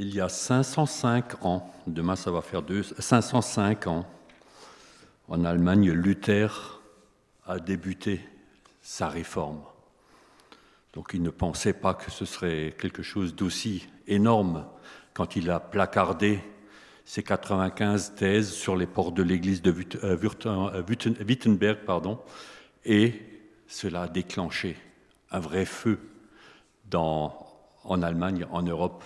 il 0.00 0.14
y 0.14 0.20
a 0.22 0.30
505 0.30 1.44
ans, 1.44 1.70
demain 1.86 2.16
ça 2.16 2.30
va 2.30 2.40
faire 2.40 2.62
deux, 2.62 2.82
505 2.82 3.86
ans, 3.86 4.06
en 5.28 5.44
Allemagne, 5.44 5.90
Luther 5.90 6.80
a 7.46 7.58
débuté 7.58 8.20
sa 8.80 9.08
réforme. 9.08 9.60
Donc 10.94 11.10
il 11.12 11.22
ne 11.22 11.28
pensait 11.28 11.74
pas 11.74 11.92
que 11.92 12.10
ce 12.10 12.24
serait 12.24 12.74
quelque 12.80 13.02
chose 13.02 13.34
d'aussi 13.34 13.86
énorme 14.06 14.64
quand 15.12 15.36
il 15.36 15.50
a 15.50 15.60
placardé 15.60 16.40
ses 17.04 17.22
95 17.22 18.14
thèses 18.14 18.52
sur 18.52 18.76
les 18.76 18.86
portes 18.86 19.14
de 19.14 19.22
l'église 19.22 19.60
de 19.60 19.74
euh, 20.02 20.16
euh, 20.46 20.82
Wittenberg, 21.28 21.78
et 22.86 23.22
cela 23.68 24.02
a 24.02 24.08
déclenché 24.08 24.78
un 25.30 25.40
vrai 25.40 25.66
feu 25.66 26.00
en 26.94 28.02
Allemagne, 28.02 28.46
en 28.50 28.62
Europe. 28.62 29.04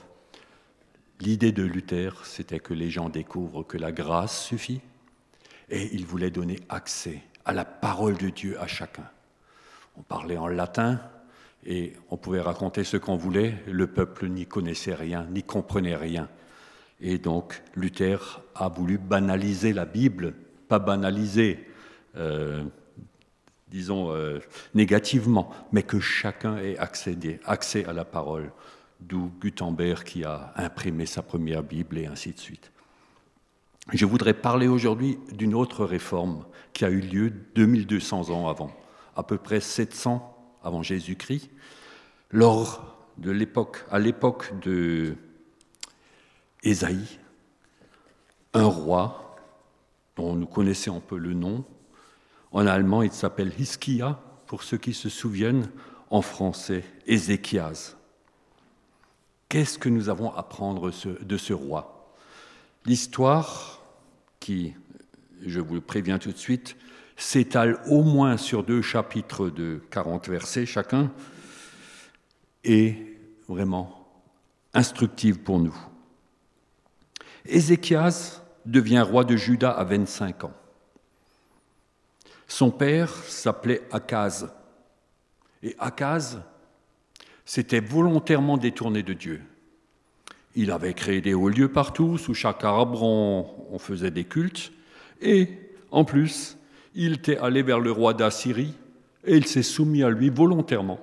L'idée 1.24 1.52
de 1.52 1.62
Luther, 1.62 2.26
c'était 2.26 2.58
que 2.58 2.74
les 2.74 2.90
gens 2.90 3.08
découvrent 3.08 3.62
que 3.62 3.78
la 3.78 3.92
grâce 3.92 4.44
suffit, 4.44 4.82
et 5.70 5.88
il 5.94 6.04
voulait 6.04 6.30
donner 6.30 6.58
accès 6.68 7.22
à 7.46 7.54
la 7.54 7.64
parole 7.64 8.18
de 8.18 8.28
Dieu 8.28 8.60
à 8.60 8.66
chacun. 8.66 9.08
On 9.96 10.02
parlait 10.02 10.36
en 10.36 10.48
latin, 10.48 11.00
et 11.64 11.94
on 12.10 12.18
pouvait 12.18 12.42
raconter 12.42 12.84
ce 12.84 12.98
qu'on 12.98 13.16
voulait, 13.16 13.54
le 13.66 13.86
peuple 13.86 14.28
n'y 14.28 14.44
connaissait 14.44 14.94
rien, 14.94 15.24
n'y 15.30 15.42
comprenait 15.42 15.96
rien. 15.96 16.28
Et 17.00 17.16
donc 17.16 17.62
Luther 17.74 18.42
a 18.54 18.68
voulu 18.68 18.98
banaliser 18.98 19.72
la 19.72 19.86
Bible, 19.86 20.34
pas 20.68 20.78
banaliser, 20.78 21.66
euh, 22.16 22.64
disons, 23.68 24.12
euh, 24.12 24.40
négativement, 24.74 25.50
mais 25.72 25.84
que 25.84 26.00
chacun 26.00 26.58
ait 26.58 26.76
accès 26.76 27.86
à 27.86 27.94
la 27.94 28.04
parole, 28.04 28.52
d'où 29.08 29.32
Gutenberg 29.40 30.04
qui 30.04 30.24
a 30.24 30.52
imprimé 30.56 31.06
sa 31.06 31.22
première 31.22 31.62
Bible 31.62 31.98
et 31.98 32.06
ainsi 32.06 32.32
de 32.32 32.38
suite. 32.38 32.72
Je 33.92 34.06
voudrais 34.06 34.34
parler 34.34 34.66
aujourd'hui 34.66 35.18
d'une 35.32 35.54
autre 35.54 35.84
réforme 35.84 36.46
qui 36.72 36.84
a 36.84 36.90
eu 36.90 37.00
lieu 37.00 37.30
2200 37.30 38.30
ans 38.30 38.48
avant, 38.48 38.72
à 39.14 39.22
peu 39.22 39.36
près 39.36 39.60
700 39.60 40.58
avant 40.62 40.82
Jésus-Christ, 40.82 41.50
lors 42.30 42.96
de 43.18 43.30
l'époque, 43.30 43.84
à 43.90 43.98
l'époque 43.98 44.58
de 44.62 45.16
Ésaïe, 46.62 47.18
un 48.54 48.64
roi 48.64 49.36
dont 50.16 50.34
nous 50.34 50.46
connaissons 50.46 50.96
un 50.96 51.00
peu 51.00 51.18
le 51.18 51.34
nom. 51.34 51.64
En 52.52 52.66
allemand, 52.66 53.02
il 53.02 53.12
s'appelle 53.12 53.52
Hiskia, 53.58 54.20
pour 54.46 54.62
ceux 54.62 54.78
qui 54.78 54.94
se 54.94 55.08
souviennent, 55.08 55.70
en 56.10 56.22
français, 56.22 56.84
Ézéchias. 57.06 57.96
Qu'est-ce 59.54 59.78
que 59.78 59.88
nous 59.88 60.08
avons 60.08 60.32
à 60.32 60.40
apprendre 60.40 60.90
de 61.20 61.36
ce 61.36 61.52
roi? 61.52 62.12
L'histoire, 62.86 63.80
qui, 64.40 64.74
je 65.46 65.60
vous 65.60 65.74
le 65.74 65.80
préviens 65.80 66.18
tout 66.18 66.32
de 66.32 66.36
suite, 66.36 66.74
s'étale 67.16 67.80
au 67.88 68.02
moins 68.02 68.36
sur 68.36 68.64
deux 68.64 68.82
chapitres 68.82 69.50
de 69.50 69.80
40 69.92 70.28
versets 70.28 70.66
chacun, 70.66 71.12
est 72.64 72.96
vraiment 73.48 74.08
instructive 74.72 75.38
pour 75.38 75.60
nous. 75.60 75.76
Ézéchias 77.46 78.42
devient 78.66 79.06
roi 79.08 79.22
de 79.22 79.36
Juda 79.36 79.70
à 79.70 79.84
25 79.84 80.42
ans. 80.42 80.54
Son 82.48 82.72
père 82.72 83.14
s'appelait 83.28 83.82
Akaz. 83.92 84.50
Et 85.62 85.76
Akaz 85.78 86.40
s'était 87.44 87.80
volontairement 87.80 88.56
détourné 88.56 89.02
de 89.02 89.12
Dieu. 89.12 89.40
Il 90.56 90.70
avait 90.70 90.94
créé 90.94 91.20
des 91.20 91.34
hauts 91.34 91.48
lieux 91.48 91.70
partout, 91.70 92.16
sous 92.16 92.34
chaque 92.34 92.64
arbre 92.64 93.02
on, 93.02 93.46
on 93.70 93.78
faisait 93.78 94.10
des 94.10 94.24
cultes, 94.24 94.72
et 95.20 95.48
en 95.90 96.04
plus, 96.04 96.56
il 96.94 97.14
était 97.14 97.38
allé 97.38 97.62
vers 97.62 97.80
le 97.80 97.90
roi 97.90 98.14
d'Assyrie 98.14 98.74
et 99.24 99.36
il 99.36 99.46
s'est 99.46 99.62
soumis 99.62 100.02
à 100.02 100.10
lui 100.10 100.28
volontairement. 100.28 101.00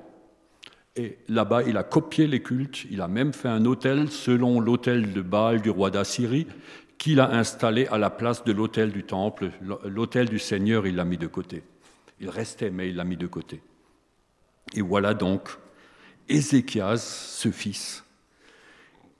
Et 0.95 1.17
là-bas, 1.29 1.63
il 1.63 1.77
a 1.77 1.83
copié 1.83 2.27
les 2.27 2.41
cultes, 2.41 2.85
il 2.89 3.01
a 3.01 3.07
même 3.07 3.33
fait 3.33 3.47
un 3.47 3.65
hôtel 3.65 4.09
selon 4.09 4.59
l'hôtel 4.59 5.13
de 5.13 5.21
Baal 5.21 5.61
du 5.61 5.69
roi 5.69 5.89
d'Assyrie, 5.89 6.47
qu'il 6.97 7.19
a 7.19 7.31
installé 7.31 7.87
à 7.87 7.97
la 7.97 8.09
place 8.09 8.43
de 8.43 8.51
l'hôtel 8.51 8.91
du 8.91 9.03
temple. 9.03 9.51
L'hôtel 9.85 10.29
du 10.29 10.39
Seigneur, 10.39 10.85
il 10.85 10.95
l'a 10.95 11.05
mis 11.05 11.17
de 11.17 11.27
côté. 11.27 11.63
Il 12.19 12.29
restait, 12.29 12.69
mais 12.69 12.89
il 12.89 12.95
l'a 12.95 13.05
mis 13.05 13.17
de 13.17 13.27
côté. 13.27 13.61
Et 14.75 14.81
voilà 14.81 15.13
donc 15.13 15.57
Ézéchias, 16.29 16.97
ce 16.97 17.51
fils, 17.51 18.03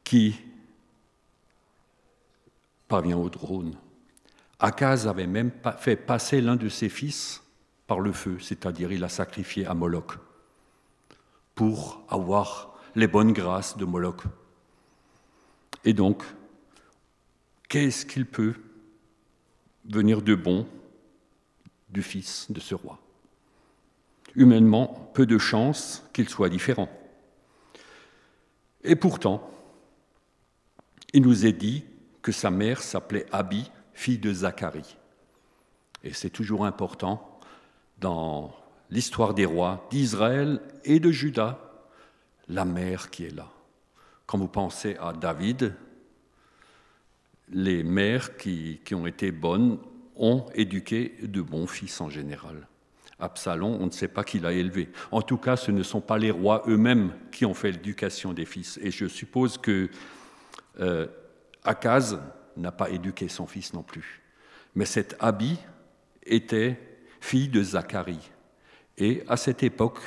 qui 0.04 0.36
parvient 2.88 3.18
au 3.18 3.30
trône. 3.30 3.76
Akaz 4.60 5.08
avait 5.08 5.28
même 5.28 5.52
fait 5.80 5.96
passer 5.96 6.42
l'un 6.42 6.56
de 6.56 6.70
ses 6.70 6.90
fils 6.90 7.42
par 7.88 8.00
le 8.00 8.12
feu, 8.12 8.38
c'est-à-dire 8.40 8.92
il 8.92 9.04
a 9.04 9.10
sacrifié 9.10 9.66
à 9.66 9.74
Moloch 9.74 10.18
pour 11.56 12.04
avoir 12.10 12.78
les 12.96 13.08
bonnes 13.08 13.34
grâces 13.34 13.78
de 13.78 13.86
Moloch. 13.86 14.24
Et 15.84 15.94
donc, 15.94 16.24
qu'est-ce 17.70 18.06
qu'il 18.06 18.26
peut 18.26 18.56
venir 19.86 20.22
de 20.22 20.36
bon 20.36 20.68
du 21.90 22.04
fils 22.04 22.52
de 22.52 22.60
ce 22.60 22.76
roi? 22.76 23.00
Humainement, 24.36 25.12
peu 25.14 25.26
de 25.26 25.38
chance 25.38 26.04
qu'il 26.14 26.30
soit 26.30 26.50
différent. 26.50 26.90
Et 28.84 28.96
pourtant, 28.96 29.50
il 31.14 31.22
nous 31.22 31.46
est 31.46 31.54
dit 31.54 31.84
que 32.22 32.32
sa 32.32 32.50
mère 32.50 32.82
s'appelait 32.82 33.26
Abi, 33.32 33.70
fille 33.94 34.18
de 34.18 34.34
Zacharie. 34.34 34.98
Et 36.04 36.14
c'est 36.14 36.30
toujours 36.30 36.66
important 36.66 37.40
dans 38.00 38.56
l'histoire 38.90 39.34
des 39.34 39.46
rois 39.46 39.88
d'Israël 39.92 40.62
et 40.84 41.00
de 41.00 41.12
Juda, 41.12 41.60
la 42.48 42.66
mère 42.66 43.10
qui 43.10 43.26
est 43.26 43.36
là. 43.36 43.50
Quand 44.26 44.38
vous 44.38 44.48
pensez 44.48 44.96
à 45.00 45.14
David, 45.14 45.76
les 47.50 47.84
mères 47.84 48.38
qui 48.38 48.80
ont 48.94 49.06
été 49.06 49.32
bonnes 49.32 49.78
ont 50.16 50.46
éduqué 50.56 51.16
de 51.22 51.42
bons 51.42 51.68
fils 51.68 52.00
en 52.02 52.10
général. 52.10 52.68
Absalom, 53.22 53.78
on 53.80 53.86
ne 53.86 53.92
sait 53.92 54.08
pas 54.08 54.24
qui 54.24 54.40
l'a 54.40 54.52
élevé. 54.52 54.90
En 55.12 55.22
tout 55.22 55.38
cas, 55.38 55.56
ce 55.56 55.72
ne 55.72 55.84
sont 55.84 56.02
pas 56.02 56.18
les 56.18 56.32
rois 56.32 56.64
eux-mêmes 56.68 57.14
qui 57.32 57.46
ont 57.46 57.54
fait 57.54 57.72
l'éducation 57.72 58.34
des 58.34 58.46
fils. 58.46 58.80
Et 58.82 58.92
je 58.92 59.06
suppose 59.08 59.58
que 59.58 59.90
euh, 60.80 61.08
Akaz 61.64 62.20
n'a 62.58 62.72
pas 62.72 62.90
éduqué 62.90 63.28
son 63.28 63.46
fils 63.46 63.74
non 63.74 63.84
plus. 63.84 64.22
Mais 64.76 64.86
cette 64.86 65.16
Abi 65.20 65.58
était 66.24 66.80
fille 67.20 67.50
de 67.50 67.64
Zacharie. 67.64 68.32
Et 68.98 69.24
à 69.28 69.38
cette 69.38 69.64
époque, 69.64 70.00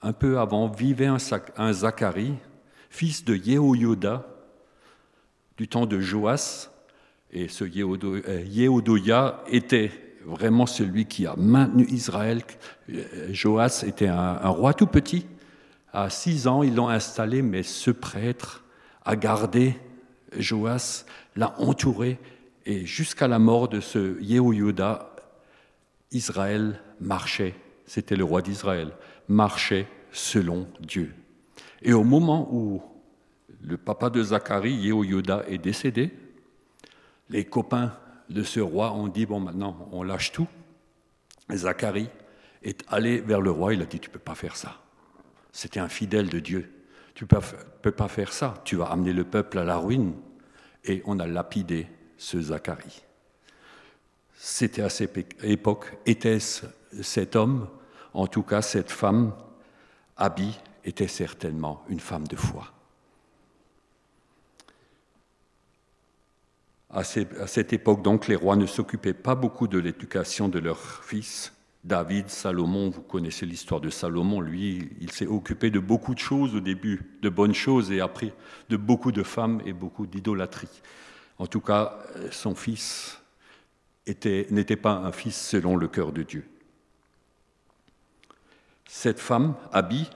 un 0.00 0.12
peu 0.12 0.38
avant, 0.38 0.68
vivait 0.68 1.06
un, 1.06 1.72
Zacharie, 1.72 2.34
fils 2.90 3.24
de 3.24 3.34
Yehoyoda, 3.34 4.26
du 5.56 5.68
temps 5.68 5.86
de 5.86 6.00
Joas. 6.00 6.70
Et 7.30 7.48
ce 7.48 7.64
Yehodoya 7.64 9.42
était 9.48 10.07
vraiment 10.24 10.66
celui 10.66 11.06
qui 11.06 11.26
a 11.26 11.34
maintenu 11.36 11.86
Israël. 11.88 12.42
Joas 13.30 13.84
était 13.86 14.08
un, 14.08 14.48
roi 14.48 14.74
tout 14.74 14.86
petit. 14.86 15.26
À 15.92 16.10
six 16.10 16.46
ans, 16.46 16.62
ils 16.62 16.74
l'ont 16.74 16.88
installé, 16.88 17.42
mais 17.42 17.62
ce 17.62 17.90
prêtre 17.90 18.64
a 19.04 19.16
gardé 19.16 19.74
Joas 20.36 21.04
l'a 21.36 21.58
entouré 21.58 22.18
et 22.66 22.84
jusqu'à 22.84 23.28
la 23.28 23.38
mort 23.38 23.68
de 23.68 23.80
ce 23.80 24.20
Yehoyuda, 24.20 25.16
Israël 26.12 26.80
marchait, 27.00 27.54
c'était 27.86 28.16
le 28.16 28.24
roi 28.24 28.42
d'Israël, 28.42 28.92
marchait 29.26 29.86
selon 30.12 30.68
Dieu. 30.80 31.14
Et 31.80 31.94
au 31.94 32.04
moment 32.04 32.48
où 32.52 32.82
le 33.62 33.78
papa 33.78 34.10
de 34.10 34.22
Zacharie, 34.22 34.74
Yehoyuda, 34.74 35.44
est 35.48 35.56
décédé, 35.56 36.12
les 37.30 37.44
copains 37.46 37.94
de 38.28 38.42
ce 38.42 38.60
roi 38.60 38.92
ont 38.92 39.08
dit, 39.08 39.26
bon 39.26 39.40
maintenant 39.40 39.88
on 39.92 40.02
lâche 40.02 40.32
tout. 40.32 40.48
Zacharie 41.52 42.10
est 42.62 42.84
allé 42.88 43.20
vers 43.20 43.40
le 43.40 43.50
roi, 43.50 43.74
il 43.74 43.82
a 43.82 43.86
dit, 43.86 44.00
tu 44.00 44.08
ne 44.08 44.12
peux 44.12 44.18
pas 44.18 44.34
faire 44.34 44.56
ça. 44.56 44.76
C'était 45.52 45.80
un 45.80 45.88
fidèle 45.88 46.28
de 46.28 46.40
Dieu. 46.40 46.72
Tu 47.14 47.24
ne 47.24 47.28
peux 47.82 47.90
pas 47.90 48.08
faire 48.08 48.32
ça, 48.32 48.54
tu 48.64 48.76
vas 48.76 48.86
amener 48.86 49.12
le 49.12 49.24
peuple 49.24 49.58
à 49.58 49.64
la 49.64 49.76
ruine. 49.76 50.14
Et 50.84 51.02
on 51.06 51.18
a 51.18 51.26
lapidé 51.26 51.88
ce 52.16 52.40
Zacharie. 52.40 53.02
C'était 54.36 54.82
à 54.82 54.88
cette 54.88 55.16
époque, 55.42 55.98
était-ce 56.06 56.66
cet 57.02 57.34
homme, 57.34 57.68
en 58.14 58.26
tout 58.26 58.42
cas 58.42 58.62
cette 58.62 58.90
femme, 58.90 59.32
Abi, 60.16 60.58
était 60.84 61.08
certainement 61.08 61.84
une 61.88 62.00
femme 62.00 62.26
de 62.26 62.36
foi. 62.36 62.72
À 66.90 67.04
cette 67.04 67.72
époque, 67.72 68.02
donc, 68.02 68.28
les 68.28 68.36
rois 68.36 68.56
ne 68.56 68.66
s'occupaient 68.66 69.12
pas 69.12 69.34
beaucoup 69.34 69.68
de 69.68 69.78
l'éducation 69.78 70.48
de 70.48 70.58
leurs 70.58 71.04
fils, 71.04 71.52
David, 71.84 72.28
Salomon, 72.28 72.90
vous 72.90 73.02
connaissez 73.02 73.46
l'histoire 73.46 73.80
de 73.80 73.88
Salomon, 73.88 74.40
lui, 74.40 74.90
il 75.00 75.12
s'est 75.12 75.26
occupé 75.26 75.70
de 75.70 75.78
beaucoup 75.78 76.14
de 76.14 76.18
choses 76.18 76.54
au 76.54 76.60
début, 76.60 77.18
de 77.22 77.28
bonnes 77.28 77.54
choses, 77.54 77.92
et 77.92 78.00
après 78.00 78.34
de 78.68 78.76
beaucoup 78.76 79.12
de 79.12 79.22
femmes 79.22 79.62
et 79.64 79.72
beaucoup 79.72 80.06
d'idolâtrie. 80.06 80.82
En 81.38 81.46
tout 81.46 81.60
cas, 81.60 81.98
son 82.30 82.54
fils 82.54 83.22
n'était 84.06 84.76
pas 84.76 84.92
un 84.92 85.12
fils 85.12 85.40
selon 85.40 85.76
le 85.76 85.88
cœur 85.88 86.12
de 86.12 86.22
Dieu. 86.22 86.48
Cette 88.86 89.20
femme, 89.20 89.54
Abi, 89.72 90.10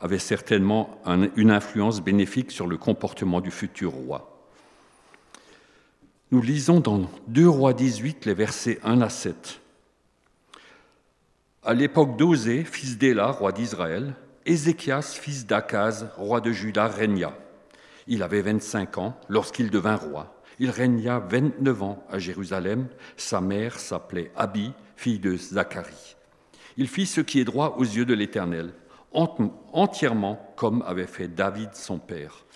avait 0.00 0.18
certainement 0.18 1.00
une 1.36 1.50
influence 1.50 2.00
bénéfique 2.00 2.50
sur 2.50 2.66
le 2.66 2.76
comportement 2.76 3.40
du 3.40 3.50
futur 3.50 3.92
roi. 3.92 4.31
Nous 6.32 6.40
lisons 6.40 6.80
dans 6.80 7.10
2 7.28 7.46
Rois 7.46 7.74
18 7.74 8.24
les 8.24 8.32
versets 8.32 8.80
1 8.84 9.02
à 9.02 9.10
7. 9.10 9.60
À 11.62 11.74
l'époque 11.74 12.16
d'Osée, 12.16 12.64
fils 12.64 12.96
d'Éla, 12.96 13.26
roi 13.26 13.52
d'Israël, 13.52 14.14
Ézéchias, 14.46 15.18
fils 15.20 15.46
d'Akaz, 15.46 16.08
roi 16.16 16.40
de 16.40 16.50
Juda, 16.50 16.88
régna. 16.88 17.36
Il 18.06 18.22
avait 18.22 18.40
25 18.40 18.96
ans 18.96 19.20
lorsqu'il 19.28 19.68
devint 19.68 19.96
roi. 19.96 20.34
Il 20.58 20.70
régna 20.70 21.18
29 21.18 21.82
ans 21.82 22.02
à 22.08 22.18
Jérusalem. 22.18 22.88
Sa 23.18 23.42
mère 23.42 23.78
s'appelait 23.78 24.32
Abi, 24.34 24.72
fille 24.96 25.18
de 25.18 25.36
Zacharie. 25.36 26.16
Il 26.78 26.88
fit 26.88 27.04
ce 27.04 27.20
qui 27.20 27.40
est 27.40 27.44
droit 27.44 27.76
aux 27.76 27.84
yeux 27.84 28.06
de 28.06 28.14
l'Éternel, 28.14 28.72
entièrement 29.12 30.54
comme 30.56 30.82
avait 30.86 31.06
fait 31.06 31.28
David 31.28 31.74
son 31.74 31.98
père. 31.98 32.46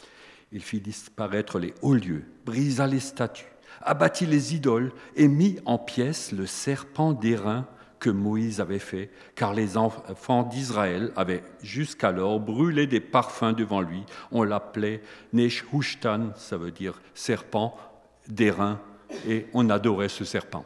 Il 0.50 0.62
fit 0.62 0.81
disparaître 0.81 1.58
les 1.58 1.75
hauts 1.82 1.93
lieux, 1.93 2.25
brisa 2.46 2.87
les 2.87 3.00
statues, 3.00 3.44
abattit 3.82 4.26
les 4.26 4.55
idoles 4.55 4.93
et 5.17 5.28
mit 5.28 5.58
en 5.64 5.78
pièces 5.78 6.32
le 6.32 6.46
serpent 6.46 7.12
d'airain 7.12 7.67
que 7.99 8.11
Moïse 8.11 8.61
avait 8.61 8.78
fait, 8.78 9.11
car 9.34 9.55
les 9.55 9.76
enfants 9.76 10.43
d'Israël 10.43 11.12
avaient 11.17 11.43
jusqu'alors 11.62 12.38
brûlé 12.40 12.87
des 12.87 13.00
parfums 13.00 13.55
devant 13.56 13.81
lui. 13.81 14.05
On 14.31 14.43
l'appelait 14.43 15.02
Neshhushtan, 15.32 16.32
ça 16.37 16.56
veut 16.56 16.70
dire 16.70 17.00
serpent 17.14 17.76
d'airain, 18.28 18.81
et 19.26 19.46
on 19.55 19.70
adorait 19.70 20.08
ce 20.08 20.25
serpent. 20.25 20.64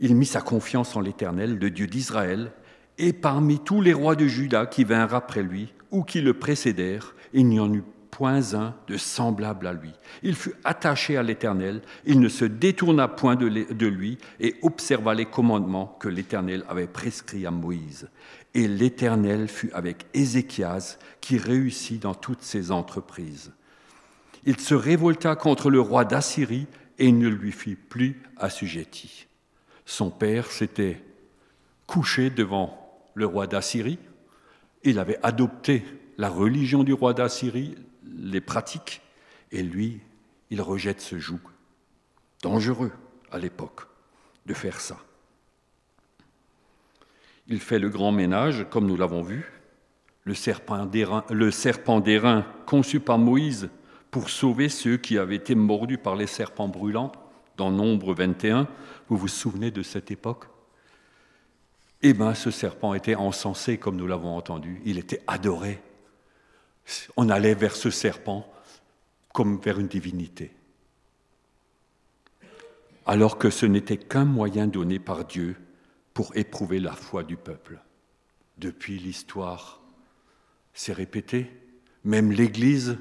Il 0.00 0.16
mit 0.16 0.26
sa 0.26 0.40
confiance 0.40 0.96
en 0.96 1.00
l'Éternel, 1.00 1.58
le 1.58 1.70
Dieu 1.70 1.86
d'Israël, 1.86 2.52
et 2.98 3.12
parmi 3.12 3.60
tous 3.60 3.80
les 3.80 3.92
rois 3.92 4.16
de 4.16 4.26
Juda 4.26 4.66
qui 4.66 4.84
vinrent 4.84 5.14
après 5.14 5.42
lui, 5.42 5.72
ou 5.90 6.02
qui 6.02 6.20
le 6.20 6.34
précédèrent, 6.34 7.14
il 7.32 7.46
n'y 7.46 7.60
en 7.60 7.72
eut 7.72 7.84
point 8.14 8.54
un 8.54 8.76
de 8.86 8.96
semblable 8.96 9.66
à 9.66 9.72
lui. 9.72 9.90
Il 10.22 10.36
fut 10.36 10.54
attaché 10.62 11.16
à 11.16 11.24
l'Éternel, 11.24 11.82
il 12.06 12.20
ne 12.20 12.28
se 12.28 12.44
détourna 12.44 13.08
point 13.08 13.34
de 13.34 13.86
lui 13.86 14.18
et 14.38 14.54
observa 14.62 15.14
les 15.14 15.26
commandements 15.26 15.96
que 15.98 16.06
l'Éternel 16.06 16.64
avait 16.68 16.86
prescrits 16.86 17.44
à 17.44 17.50
Moïse. 17.50 18.08
Et 18.54 18.68
l'Éternel 18.68 19.48
fut 19.48 19.72
avec 19.72 20.06
Ézéchias, 20.14 20.96
qui 21.20 21.38
réussit 21.38 22.00
dans 22.00 22.14
toutes 22.14 22.42
ses 22.42 22.70
entreprises. 22.70 23.52
Il 24.44 24.60
se 24.60 24.76
révolta 24.76 25.34
contre 25.34 25.68
le 25.68 25.80
roi 25.80 26.04
d'Assyrie 26.04 26.68
et 27.00 27.10
ne 27.10 27.26
lui 27.26 27.50
fit 27.50 27.74
plus 27.74 28.22
assujetti. 28.36 29.26
Son 29.86 30.10
père 30.10 30.52
s'était 30.52 31.02
couché 31.88 32.30
devant 32.30 32.80
le 33.14 33.26
roi 33.26 33.48
d'Assyrie, 33.48 33.98
il 34.84 35.00
avait 35.00 35.18
adopté 35.24 35.82
la 36.16 36.28
religion 36.28 36.84
du 36.84 36.92
roi 36.92 37.12
d'Assyrie, 37.12 37.74
les 38.16 38.40
pratiques, 38.40 39.02
et 39.52 39.62
lui, 39.62 40.00
il 40.50 40.60
rejette 40.60 41.00
ce 41.00 41.18
joug. 41.18 41.40
Dangereux 42.42 42.92
à 43.30 43.38
l'époque 43.38 43.86
de 44.46 44.54
faire 44.54 44.80
ça. 44.80 44.98
Il 47.46 47.60
fait 47.60 47.78
le 47.78 47.88
grand 47.88 48.12
ménage, 48.12 48.66
comme 48.70 48.86
nous 48.86 48.96
l'avons 48.96 49.22
vu. 49.22 49.50
Le 50.24 50.34
serpent 50.34 50.86
d'airain 50.86 52.46
conçu 52.66 53.00
par 53.00 53.18
Moïse 53.18 53.68
pour 54.10 54.30
sauver 54.30 54.68
ceux 54.68 54.96
qui 54.96 55.18
avaient 55.18 55.36
été 55.36 55.54
mordus 55.54 55.98
par 55.98 56.16
les 56.16 56.26
serpents 56.26 56.68
brûlants, 56.68 57.12
dans 57.56 57.70
Nombre 57.70 58.14
21. 58.14 58.66
Vous 59.08 59.16
vous 59.16 59.28
souvenez 59.28 59.70
de 59.70 59.82
cette 59.82 60.10
époque? 60.10 60.46
Eh 62.02 62.14
bien, 62.14 62.34
ce 62.34 62.50
serpent 62.50 62.94
était 62.94 63.14
encensé, 63.14 63.78
comme 63.78 63.96
nous 63.96 64.06
l'avons 64.06 64.36
entendu. 64.36 64.80
Il 64.84 64.98
était 64.98 65.22
adoré 65.26 65.82
on 67.16 67.28
allait 67.28 67.54
vers 67.54 67.76
ce 67.76 67.90
serpent 67.90 68.50
comme 69.32 69.58
vers 69.58 69.78
une 69.78 69.88
divinité. 69.88 70.52
Alors 73.06 73.38
que 73.38 73.50
ce 73.50 73.66
n'était 73.66 73.98
qu'un 73.98 74.24
moyen 74.24 74.66
donné 74.66 74.98
par 74.98 75.24
Dieu 75.24 75.56
pour 76.14 76.34
éprouver 76.36 76.78
la 76.78 76.92
foi 76.92 77.22
du 77.22 77.36
peuple. 77.36 77.80
Depuis 78.58 78.98
l'histoire, 78.98 79.82
c'est 80.72 80.92
répété, 80.92 81.50
même 82.04 82.30
l'Église, 82.30 82.98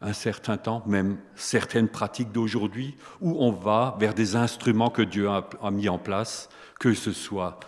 un 0.00 0.12
certain 0.12 0.58
temps, 0.58 0.82
même 0.86 1.18
certaines 1.34 1.88
pratiques 1.88 2.32
d'aujourd'hui, 2.32 2.96
où 3.20 3.42
on 3.42 3.52
va 3.52 3.96
vers 3.98 4.12
des 4.12 4.36
instruments 4.36 4.90
que 4.90 5.02
Dieu 5.02 5.28
a, 5.28 5.70
mis 5.70 5.88
en 5.88 5.98
place, 5.98 6.48
que 6.78 6.92
ce 6.92 7.12
soit 7.12 7.60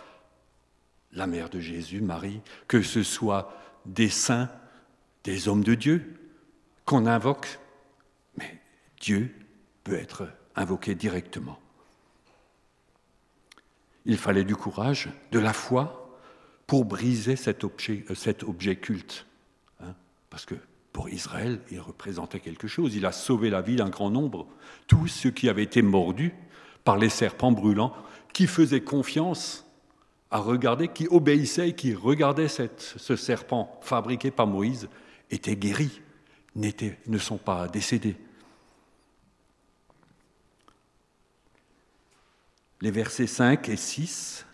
la 1.11 1.25
mère 1.25 1.49
de 1.49 1.59
Jésus, 1.59 2.01
Marie, 2.01 2.41
que 2.67 2.81
ce 2.81 3.01
soit 3.01 3.51
des 3.85 4.09
saints 4.09 4.49
des 5.29 5.47
hommes 5.47 5.63
de 5.63 5.75
Dieu 5.75 6.15
qu'on 6.85 7.05
invoque, 7.05 7.59
mais 8.35 8.59
Dieu 8.99 9.31
peut 9.83 9.93
être 9.93 10.27
invoqué 10.55 10.95
directement. 10.95 11.59
Il 14.05 14.17
fallait 14.17 14.43
du 14.43 14.55
courage, 14.55 15.09
de 15.31 15.37
la 15.37 15.53
foi 15.53 16.17
pour 16.65 16.83
briser 16.83 17.35
cet 17.35 17.63
objet, 17.63 18.05
euh, 18.09 18.73
culte. 18.73 19.27
Hein, 19.81 19.93
parce 20.31 20.47
que 20.47 20.55
pour 20.93 21.09
Israël, 21.09 21.59
il 21.69 21.79
représentait 21.79 22.39
quelque 22.39 22.67
chose. 22.67 22.95
Il 22.95 23.05
a 23.05 23.11
sauvé 23.11 23.51
la 23.51 23.61
vie 23.61 23.75
d'un 23.75 23.89
grand 23.89 24.09
nombre. 24.09 24.47
Tous 24.87 25.07
ceux 25.07 25.29
qui 25.29 25.47
avaient 25.47 25.61
été 25.61 25.83
mordus 25.83 26.33
par 26.83 26.97
les 26.97 27.09
serpents 27.09 27.51
brûlants, 27.51 27.93
qui 28.33 28.47
faisaient 28.47 28.81
confiance 28.81 29.63
à 30.31 30.39
regarder, 30.39 30.87
qui 30.87 31.07
obéissaient, 31.07 31.73
qui 31.73 31.93
regardaient 31.93 32.47
ce 32.47 33.15
serpent 33.15 33.79
fabriqué 33.83 34.31
par 34.31 34.47
Moïse, 34.47 34.89
étaient 35.29 35.55
guéris, 35.55 36.01
ne 36.55 37.17
sont 37.17 37.37
pas 37.37 37.67
décédés. 37.67 38.15
Les 42.81 42.91
versets 42.91 43.27
5 43.27 43.67
et 43.69 43.75
6, 43.75 44.45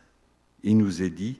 il 0.63 0.77
nous 0.77 1.03
est 1.03 1.11
dit, 1.11 1.39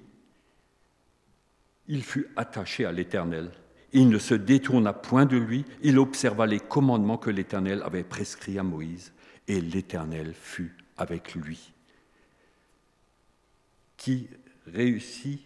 il 1.88 2.04
fut 2.04 2.28
attaché 2.36 2.86
à 2.86 2.92
l'Éternel, 2.92 3.52
il 3.92 4.10
ne 4.10 4.20
se 4.20 4.36
détourna 4.36 4.94
point 4.94 5.26
de 5.26 5.38
lui, 5.38 5.66
il 5.82 5.98
observa 5.98 6.46
les 6.46 6.60
commandements 6.60 7.18
que 7.18 7.30
l'Éternel 7.30 7.82
avait 7.84 8.04
prescrits 8.04 8.60
à 8.60 8.64
Moïse, 8.64 9.14
et 9.48 9.62
l'Éternel 9.62 10.34
fut 10.34 10.76
avec 10.98 11.34
lui, 11.34 11.74
qui 13.98 14.28
réussit 14.68 15.42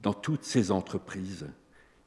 dans 0.00 0.14
toutes 0.14 0.44
ses 0.44 0.70
entreprises 0.70 1.46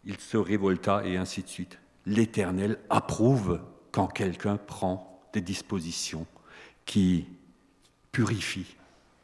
il 0.06 0.20
se 0.20 0.38
révolta 0.38 1.06
et 1.06 1.18
ainsi 1.18 1.44
de 1.44 1.48
suite. 1.48 1.80
L'Éternel 2.06 2.80
approuve 2.90 3.62
quand 3.92 4.08
quelqu'un 4.08 4.58
prend 4.58 5.28
des 5.34 5.42
dispositions 5.42 6.28
qui 6.86 7.28
purifient 8.12 8.76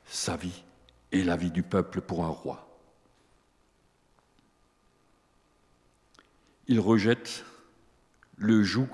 sa 0.06 0.36
vie 0.36 0.64
et 1.12 1.24
la 1.24 1.38
vie 1.38 1.52
du 1.52 1.64
peuple 1.64 2.02
pour 2.02 2.26
un 2.26 2.30
roi. 2.30 2.68
Il 6.68 6.80
rejette 6.80 7.46
le 8.38 8.64
joug 8.64 8.90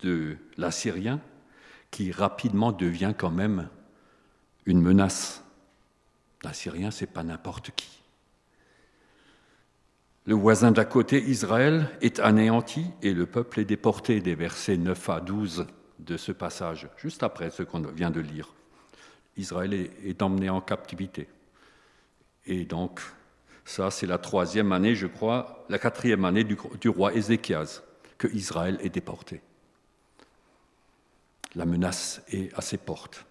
de 0.00 0.38
l'Assyrien 0.56 1.20
qui 1.90 2.10
rapidement 2.10 2.72
devient 2.72 3.14
quand 3.16 3.30
même 3.30 3.68
une 4.66 4.80
menace. 4.80 5.44
L'Assyrien, 6.42 6.90
c'est 6.90 7.06
pas 7.06 7.22
n'importe 7.22 7.70
qui. 7.72 8.03
Le 10.26 10.34
voisin 10.34 10.72
d'à 10.72 10.86
côté, 10.86 11.22
Israël, 11.22 11.90
est 12.00 12.18
anéanti 12.18 12.86
et 13.02 13.12
le 13.12 13.26
peuple 13.26 13.60
est 13.60 13.66
déporté, 13.66 14.20
des 14.20 14.34
versets 14.34 14.78
9 14.78 15.10
à 15.10 15.20
12 15.20 15.66
de 15.98 16.16
ce 16.16 16.32
passage, 16.32 16.88
juste 16.96 17.22
après 17.22 17.50
ce 17.50 17.62
qu'on 17.62 17.80
vient 17.80 18.10
de 18.10 18.20
lire. 18.20 18.54
Israël 19.36 19.74
est 19.74 20.22
emmené 20.22 20.48
en 20.48 20.62
captivité. 20.62 21.28
Et 22.46 22.64
donc, 22.64 23.00
ça, 23.66 23.90
c'est 23.90 24.06
la 24.06 24.18
troisième 24.18 24.72
année, 24.72 24.94
je 24.94 25.06
crois, 25.06 25.66
la 25.68 25.78
quatrième 25.78 26.24
année 26.24 26.44
du, 26.44 26.88
roi 26.88 27.14
Ézéchias, 27.14 27.82
que 28.16 28.28
Israël 28.28 28.78
est 28.80 28.90
déporté. 28.90 29.42
La 31.54 31.66
menace 31.66 32.22
est 32.28 32.52
à 32.56 32.62
ses 32.62 32.78
portes. 32.78 33.26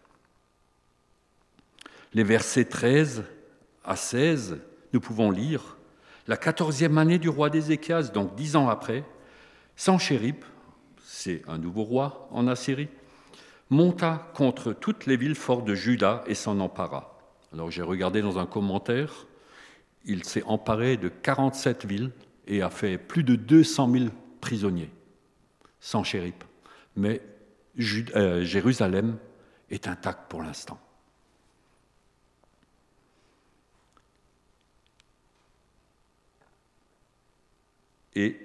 Les 2.14 2.24
versets 2.24 2.66
13 2.66 3.24
à 3.84 3.96
16, 3.96 4.60
nous 4.94 5.02
pouvons 5.02 5.32
lire 5.32 5.78
la 6.28 6.38
quatorzième 6.38 6.98
année 6.98 7.20
du 7.20 7.30
roi 7.30 7.50
d'Ézéchias, 7.50 8.12
donc 8.14 8.36
dix 8.36 8.56
ans 8.56 8.70
après, 8.70 9.04
Sanchérib, 9.76 10.38
c'est 11.04 11.42
un 11.48 11.58
nouveau 11.58 11.84
roi 11.84 12.28
en 12.32 12.48
Assyrie, 12.48 12.90
monta 13.70 14.30
contre 14.34 14.74
toutes 14.74 15.06
les 15.06 15.18
villes 15.18 15.36
fortes 15.36 15.66
de 15.66 15.76
Juda 15.76 16.24
et 16.28 16.36
s'en 16.36 16.60
empara. 16.60 17.18
Alors 17.52 17.72
j'ai 17.72 17.82
regardé 17.82 18.22
dans 18.22 18.40
un 18.40 18.46
commentaire, 18.46 19.28
il 20.06 20.24
s'est 20.24 20.44
emparé 20.44 20.98
de 20.98 21.10
47 21.10 21.86
villes 21.86 22.12
et 22.48 22.62
a 22.62 22.70
fait 22.70 22.98
plus 22.98 23.24
de 23.24 23.36
200 23.36 23.92
000 23.92 24.06
prisonniers, 24.42 24.92
sans 25.80 26.04
chérip. 26.04 26.44
Mais 26.96 27.22
euh, 28.16 28.44
Jérusalem 28.44 29.18
est 29.70 29.88
intact 29.88 30.30
pour 30.30 30.44
l'instant. 30.44 30.80
Et 38.16 38.40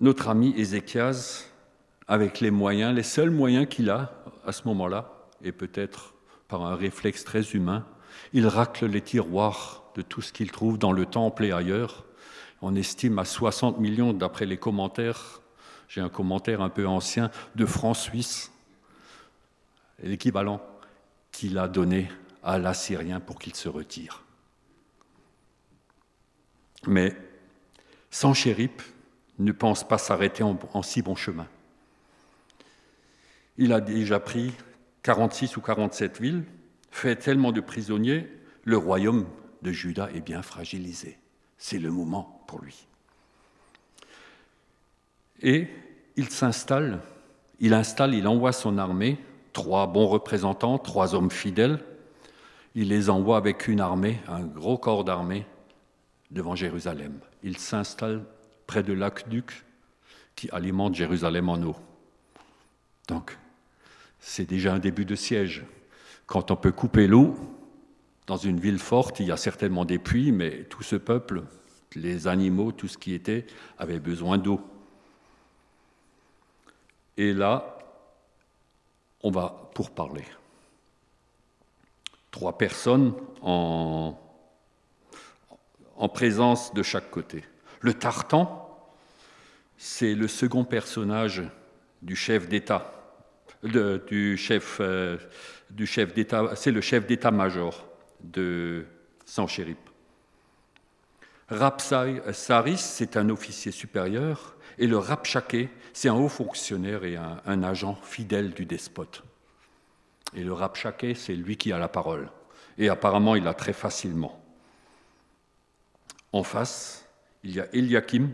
notre 0.00 0.28
ami 0.28 0.54
Ézéchias, 0.56 1.46
avec 2.08 2.40
les 2.40 2.50
moyens, 2.50 2.94
les 2.94 3.02
seuls 3.02 3.30
moyens 3.30 3.66
qu'il 3.68 3.90
a 3.90 4.24
à 4.44 4.52
ce 4.52 4.66
moment-là, 4.68 5.28
et 5.42 5.52
peut-être 5.52 6.14
par 6.48 6.62
un 6.62 6.74
réflexe 6.74 7.24
très 7.24 7.42
humain, 7.52 7.86
il 8.32 8.46
racle 8.46 8.86
les 8.86 9.00
tiroirs 9.00 9.84
de 9.94 10.02
tout 10.02 10.20
ce 10.20 10.32
qu'il 10.32 10.50
trouve 10.50 10.78
dans 10.78 10.92
le 10.92 11.06
temple 11.06 11.44
et 11.44 11.52
ailleurs. 11.52 12.04
On 12.62 12.74
estime 12.74 13.18
à 13.18 13.24
60 13.24 13.78
millions, 13.78 14.12
d'après 14.12 14.46
les 14.46 14.56
commentaires, 14.56 15.40
j'ai 15.88 16.00
un 16.00 16.08
commentaire 16.08 16.60
un 16.60 16.68
peu 16.68 16.86
ancien, 16.86 17.30
de 17.56 17.66
francs 17.66 17.96
suisses, 17.96 18.52
l'équivalent 20.02 20.60
qu'il 21.32 21.58
a 21.58 21.68
donné 21.68 22.10
à 22.42 22.58
l'Assyrien 22.58 23.20
pour 23.20 23.38
qu'il 23.38 23.54
se 23.54 23.68
retire. 23.68 24.22
Mais 26.86 27.16
sans 28.10 28.34
chérip, 28.34 28.82
ne 29.38 29.52
pense 29.52 29.86
pas 29.86 29.98
s'arrêter 29.98 30.42
en, 30.42 30.58
en, 30.74 30.82
si 30.82 31.02
bon 31.02 31.14
chemin. 31.14 31.46
Il 33.56 33.72
a 33.72 33.80
déjà 33.80 34.20
pris 34.20 34.52
46 35.02 35.56
ou 35.56 35.60
47 35.60 36.20
villes, 36.20 36.44
fait 36.90 37.16
tellement 37.16 37.52
de 37.52 37.60
prisonniers, 37.60 38.28
le 38.64 38.76
royaume 38.76 39.26
de 39.62 39.72
Juda 39.72 40.10
est 40.14 40.20
bien 40.20 40.42
fragilisé. 40.42 41.18
C'est 41.58 41.78
le 41.78 41.90
moment 41.90 42.42
pour 42.46 42.60
lui. 42.60 42.86
Et 45.42 45.68
il 46.16 46.28
s'installe, 46.30 47.00
il 47.60 47.74
installe, 47.74 48.14
il 48.14 48.26
envoie 48.26 48.52
son 48.52 48.78
armée, 48.78 49.18
trois 49.52 49.86
bons 49.86 50.06
représentants, 50.06 50.78
trois 50.78 51.14
hommes 51.14 51.30
fidèles. 51.30 51.82
Il 52.74 52.88
les 52.88 53.10
envoie 53.10 53.36
avec 53.36 53.68
une 53.68 53.80
armée, 53.80 54.20
un 54.28 54.42
gros 54.42 54.78
corps 54.78 55.04
d'armée, 55.04 55.46
devant 56.30 56.54
Jérusalem. 56.54 57.20
Il 57.42 57.58
s'installe 57.58 58.24
près 58.66 58.82
de 58.82 58.92
l'aqueduc 58.92 59.64
qui 60.36 60.50
alimente 60.50 60.94
Jérusalem 60.94 61.48
en 61.48 61.62
eau. 61.62 61.76
Donc, 63.08 63.36
c'est 64.18 64.48
déjà 64.48 64.74
un 64.74 64.78
début 64.78 65.04
de 65.04 65.14
siège. 65.14 65.64
Quand 66.26 66.50
on 66.50 66.56
peut 66.56 66.72
couper 66.72 67.06
l'eau, 67.06 67.36
dans 68.26 68.36
une 68.36 68.60
ville 68.60 68.78
forte, 68.78 69.18
il 69.18 69.26
y 69.26 69.32
a 69.32 69.36
certainement 69.36 69.84
des 69.84 69.98
puits, 69.98 70.30
mais 70.30 70.64
tout 70.64 70.82
ce 70.82 70.96
peuple, 70.96 71.42
les 71.96 72.28
animaux, 72.28 72.70
tout 72.70 72.86
ce 72.86 72.96
qui 72.96 73.14
était, 73.14 73.46
avait 73.78 73.98
besoin 73.98 74.38
d'eau. 74.38 74.60
Et 77.16 77.32
là, 77.32 77.78
on 79.22 79.30
va 79.30 79.70
pour 79.74 79.90
parler. 79.90 80.24
Trois 82.30 82.56
personnes 82.56 83.12
en 83.42 84.16
en 86.00 86.08
présence 86.08 86.72
de 86.72 86.82
chaque 86.82 87.10
côté. 87.10 87.44
Le 87.80 87.92
Tartan, 87.92 88.66
c'est 89.76 90.14
le 90.14 90.28
second 90.28 90.64
personnage 90.64 91.42
du 92.00 92.16
chef 92.16 92.48
d'État, 92.48 92.90
du 93.62 94.38
chef, 94.38 94.78
euh, 94.80 95.18
du 95.68 95.86
chef 95.86 96.14
d'État, 96.14 96.52
c'est 96.56 96.72
le 96.72 96.80
chef 96.80 97.06
d'État-major 97.06 97.86
de 98.20 98.86
Sanchérip. 99.26 99.78
Rapsai 101.48 102.22
Saris, 102.32 102.78
c'est 102.78 103.18
un 103.18 103.28
officier 103.28 103.70
supérieur, 103.70 104.56
et 104.78 104.86
le 104.86 104.96
Rapchaké, 104.96 105.68
c'est 105.92 106.08
un 106.08 106.14
haut 106.14 106.28
fonctionnaire 106.28 107.04
et 107.04 107.16
un, 107.16 107.42
un, 107.44 107.62
agent 107.62 107.98
fidèle 108.02 108.52
du 108.52 108.64
despote. 108.64 109.22
Et 110.34 110.44
le 110.44 110.54
Rapchaké, 110.54 111.14
c'est 111.14 111.34
lui 111.34 111.58
qui 111.58 111.72
a 111.72 111.78
la 111.78 111.88
parole. 111.88 112.30
Et 112.78 112.88
apparemment, 112.88 113.34
il 113.34 113.44
l'a 113.44 113.52
très 113.52 113.74
facilement. 113.74 114.39
En 116.32 116.42
face, 116.42 117.04
il 117.42 117.54
y 117.54 117.60
a 117.60 117.66
Eliakim, 117.74 118.30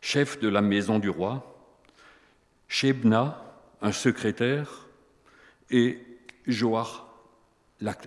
chef 0.00 0.38
de 0.38 0.48
la 0.48 0.62
maison 0.62 0.98
du 0.98 1.08
roi, 1.08 1.50
Shebna, 2.68 3.40
un 3.82 3.92
secrétaire, 3.92 4.86
et 5.70 5.98
Joar, 6.46 7.08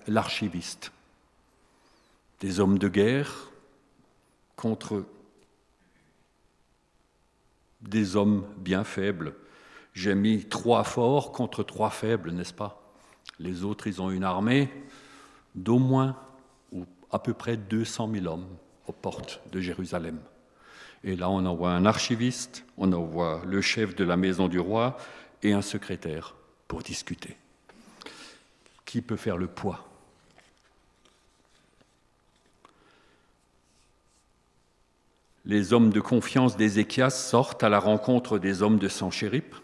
l'archiviste. 0.07 0.91
Des 2.39 2.59
hommes 2.59 2.77
de 2.77 2.87
guerre 2.87 3.51
contre 4.55 5.05
des 7.81 8.15
hommes 8.15 8.47
bien 8.57 8.83
faibles. 8.83 9.35
J'ai 9.93 10.15
mis 10.15 10.45
trois 10.45 10.83
forts 10.83 11.31
contre 11.31 11.63
trois 11.63 11.89
faibles, 11.89 12.31
n'est-ce 12.31 12.53
pas? 12.53 12.81
Les 13.39 13.63
autres, 13.63 13.87
ils 13.87 14.01
ont 14.01 14.11
une 14.11 14.23
armée 14.23 14.71
d'au 15.55 15.79
moins 15.79 16.15
à 17.11 17.19
peu 17.19 17.33
près 17.33 17.57
200 17.57 18.09
000 18.13 18.25
hommes 18.25 18.47
aux 18.87 18.93
portes 18.93 19.41
de 19.51 19.59
Jérusalem. 19.59 20.19
Et 21.03 21.15
là, 21.15 21.29
on 21.29 21.45
envoie 21.45 21.71
un 21.71 21.85
archiviste, 21.85 22.65
on 22.77 22.91
envoie 22.91 23.41
le 23.45 23.61
chef 23.61 23.95
de 23.95 24.03
la 24.03 24.17
maison 24.17 24.47
du 24.47 24.59
roi 24.59 24.97
et 25.43 25.53
un 25.53 25.61
secrétaire 25.61 26.35
pour 26.67 26.81
discuter. 26.81 27.37
Qui 28.85 29.01
peut 29.01 29.15
faire 29.15 29.37
le 29.37 29.47
poids? 29.47 29.87
Les 35.45 35.71
hommes 35.71 35.91
de 35.91 36.01
confiance 36.01 36.57
d'Ézéchias 36.57 37.09
sortent 37.09 37.63
à 37.63 37.69
la 37.69 37.79
rencontre 37.79 38.37
des 38.37 38.61
hommes 38.61 38.79
de 38.79 38.89
Sanchérip. 38.89 39.55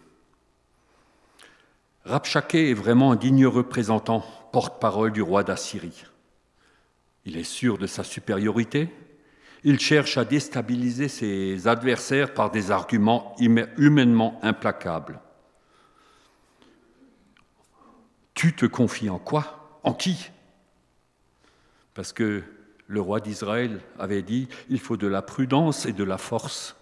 Rabchaké 2.06 2.70
est 2.70 2.74
vraiment 2.74 3.12
un 3.12 3.16
digne 3.16 3.46
représentant, 3.46 4.24
porte-parole 4.52 5.12
du 5.12 5.20
roi 5.20 5.42
d'Assyrie. 5.42 6.04
Il 7.24 7.36
est 7.36 7.44
sûr 7.44 7.78
de 7.78 7.86
sa 7.86 8.04
supériorité. 8.04 8.88
Il 9.62 9.80
cherche 9.80 10.18
à 10.18 10.24
déstabiliser 10.24 11.08
ses 11.08 11.66
adversaires 11.66 12.34
par 12.34 12.50
des 12.50 12.70
arguments 12.70 13.34
humainement 13.38 14.38
implacables. 14.42 15.20
Tu 18.34 18.54
te 18.54 18.66
confies 18.66 19.08
en 19.08 19.18
quoi? 19.18 19.80
En 19.84 19.94
qui? 19.94 20.30
Parce 21.94 22.12
que 22.12 22.42
le 22.86 23.00
roi 23.00 23.20
d'Israël 23.20 23.80
avait 23.98 24.22
dit, 24.22 24.48
il 24.68 24.80
faut 24.80 24.96
de 24.96 25.06
la 25.06 25.22
prudence 25.22 25.86
et 25.86 25.92
de 25.92 26.04
la 26.04 26.18
force 26.18 26.76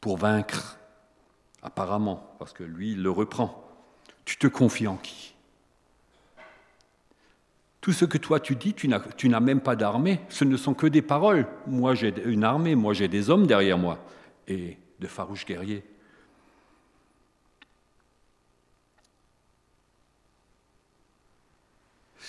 pour 0.00 0.16
vaincre, 0.16 0.78
apparemment, 1.62 2.34
parce 2.40 2.52
que 2.52 2.64
lui, 2.64 2.92
il 2.92 3.02
le 3.02 3.10
reprend. 3.10 3.68
Tu 4.24 4.36
te 4.36 4.48
confies 4.48 4.88
en 4.88 4.96
qui? 4.96 5.31
Tout 7.82 7.92
ce 7.92 8.06
que 8.06 8.16
toi 8.16 8.40
tu 8.40 8.54
dis, 8.54 8.72
tu 8.72 8.88
n'as 8.88 9.40
même 9.40 9.60
pas 9.60 9.76
d'armée, 9.76 10.20
ce 10.28 10.44
ne 10.44 10.56
sont 10.56 10.72
que 10.72 10.86
des 10.86 11.02
paroles. 11.02 11.46
Moi 11.66 11.94
j'ai 11.94 12.14
une 12.24 12.44
armée, 12.44 12.76
moi 12.76 12.94
j'ai 12.94 13.08
des 13.08 13.28
hommes 13.28 13.46
derrière 13.46 13.76
moi, 13.76 13.98
et 14.46 14.78
de 15.00 15.06
farouches 15.08 15.44
guerriers. 15.44 15.84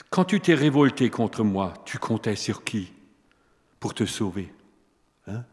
Quand 0.10 0.26
tu 0.26 0.42
t'es 0.42 0.56
révolté 0.56 1.12
contre 1.12 1.44
moi, 1.44 1.76
tu 1.86 2.00
comptais 2.00 2.36
sur 2.36 2.64
qui 2.64 2.92
pour 3.80 3.94
te 3.94 4.06
sauver 4.06 4.52
hein? 5.28 5.46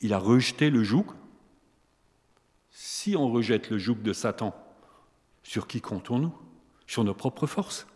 Il 0.00 0.14
a 0.14 0.18
rejeté 0.18 0.70
le 0.70 0.84
joug? 0.84 1.06
Si 2.70 3.16
on 3.16 3.30
rejette 3.30 3.68
le 3.68 3.78
joug 3.78 3.96
de 3.96 4.12
Satan, 4.12 4.54
sur 5.42 5.66
qui 5.66 5.80
comptons-nous? 5.80 6.32
Sur 6.86 7.02
nos 7.02 7.14
propres 7.14 7.48
forces? 7.48 7.86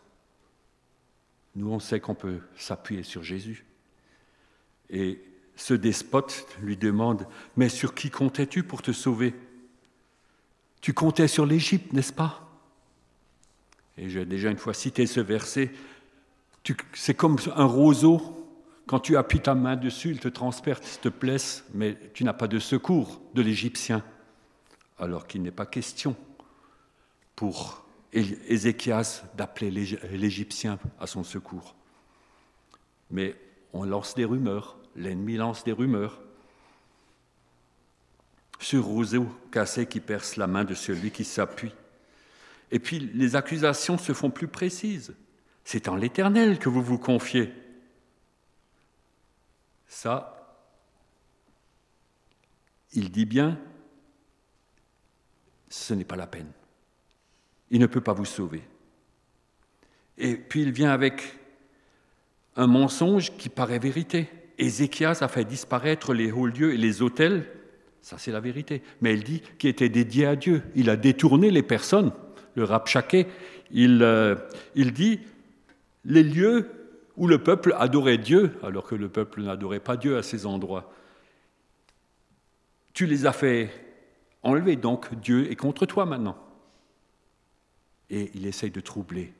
Nous, 1.56 1.70
on 1.70 1.78
sait 1.78 2.00
qu'on 2.00 2.14
peut 2.14 2.40
s'appuyer 2.56 3.02
sur 3.02 3.22
Jésus. 3.22 3.64
Et 4.90 5.20
ce 5.56 5.74
despote 5.74 6.46
lui 6.60 6.76
demande, 6.76 7.26
mais 7.56 7.68
sur 7.68 7.94
qui 7.94 8.10
comptais-tu 8.10 8.64
pour 8.64 8.82
te 8.82 8.92
sauver? 8.92 9.34
Tu 10.80 10.92
comptais 10.92 11.28
sur 11.28 11.46
l'Égypte, 11.46 11.92
n'est-ce 11.92 12.12
pas? 12.12 12.40
Et 13.96 14.08
j'ai 14.08 14.24
déjà 14.24 14.50
une 14.50 14.58
fois 14.58 14.74
cité 14.74 15.06
ce 15.06 15.20
verset. 15.20 15.72
C'est 16.94 17.14
comme 17.14 17.38
un 17.54 17.64
roseau. 17.64 18.40
Quand 18.86 19.00
tu 19.00 19.16
appuies 19.16 19.40
ta 19.40 19.54
main 19.54 19.76
dessus, 19.76 20.10
il 20.10 20.20
te 20.20 20.28
transperce, 20.28 21.00
te 21.00 21.08
blesse, 21.08 21.64
mais 21.72 21.96
tu 22.12 22.24
n'as 22.24 22.32
pas 22.34 22.48
de 22.48 22.58
secours 22.58 23.22
de 23.32 23.42
l'Égyptien. 23.42 24.04
Alors 24.98 25.26
qu'il 25.26 25.42
n'est 25.42 25.50
pas 25.50 25.66
question 25.66 26.16
pour 27.36 27.83
Ézéchias 28.14 29.24
d'appeler 29.36 29.70
l'Égyptien 29.70 30.78
à 31.00 31.06
son 31.06 31.24
secours. 31.24 31.74
Mais 33.10 33.36
on 33.72 33.84
lance 33.84 34.14
des 34.14 34.24
rumeurs, 34.24 34.76
l'ennemi 34.94 35.36
lance 35.36 35.64
des 35.64 35.72
rumeurs. 35.72 36.20
Ce 38.60 38.76
roseau 38.76 39.26
cassé 39.50 39.86
qui 39.86 40.00
perce 40.00 40.36
la 40.36 40.46
main 40.46 40.64
de 40.64 40.74
celui 40.74 41.10
qui 41.10 41.24
s'appuie. 41.24 41.74
Et 42.70 42.78
puis 42.78 42.98
les 42.98 43.36
accusations 43.36 43.98
se 43.98 44.12
font 44.12 44.30
plus 44.30 44.48
précises. 44.48 45.14
C'est 45.64 45.88
en 45.88 45.96
l'Éternel 45.96 46.58
que 46.58 46.68
vous 46.68 46.82
vous 46.82 46.98
confiez. 46.98 47.52
Ça, 49.88 50.60
il 52.92 53.10
dit 53.10 53.26
bien, 53.26 53.58
ce 55.68 55.94
n'est 55.94 56.04
pas 56.04 56.16
la 56.16 56.26
peine. 56.26 56.52
Il 57.74 57.80
ne 57.80 57.86
peut 57.86 58.00
pas 58.00 58.12
vous 58.12 58.24
sauver. 58.24 58.62
Et 60.16 60.36
puis 60.36 60.62
il 60.62 60.70
vient 60.70 60.92
avec 60.92 61.34
un 62.54 62.68
mensonge 62.68 63.36
qui 63.36 63.48
paraît 63.48 63.80
vérité. 63.80 64.28
Ézéchias 64.58 65.18
a 65.22 65.26
fait 65.26 65.44
disparaître 65.44 66.14
les 66.14 66.30
hauts 66.30 66.46
lieux 66.46 66.72
et 66.72 66.76
les 66.76 67.02
autels, 67.02 67.50
ça 68.00 68.16
c'est 68.16 68.30
la 68.30 68.38
vérité. 68.38 68.80
Mais 69.00 69.14
il 69.14 69.24
dit 69.24 69.42
qu'il 69.58 69.70
était 69.70 69.88
dédié 69.88 70.24
à 70.24 70.36
Dieu. 70.36 70.62
Il 70.76 70.88
a 70.88 70.94
détourné 70.94 71.50
les 71.50 71.64
personnes. 71.64 72.12
Le 72.54 72.62
Rabchaké, 72.62 73.26
il, 73.72 74.04
euh, 74.04 74.36
il 74.76 74.92
dit 74.92 75.18
les 76.04 76.22
lieux 76.22 76.70
où 77.16 77.26
le 77.26 77.42
peuple 77.42 77.74
adorait 77.76 78.18
Dieu, 78.18 78.52
alors 78.62 78.86
que 78.86 78.94
le 78.94 79.08
peuple 79.08 79.42
n'adorait 79.42 79.80
pas 79.80 79.96
Dieu 79.96 80.16
à 80.16 80.22
ces 80.22 80.46
endroits. 80.46 80.92
Tu 82.92 83.06
les 83.06 83.26
as 83.26 83.32
fait 83.32 83.68
enlever, 84.44 84.76
donc 84.76 85.12
Dieu 85.16 85.50
est 85.50 85.56
contre 85.56 85.86
toi 85.86 86.06
maintenant. 86.06 86.38
Et 88.14 88.30
il 88.34 88.46
essaye 88.46 88.70
de 88.70 88.80
troubler 88.80 89.34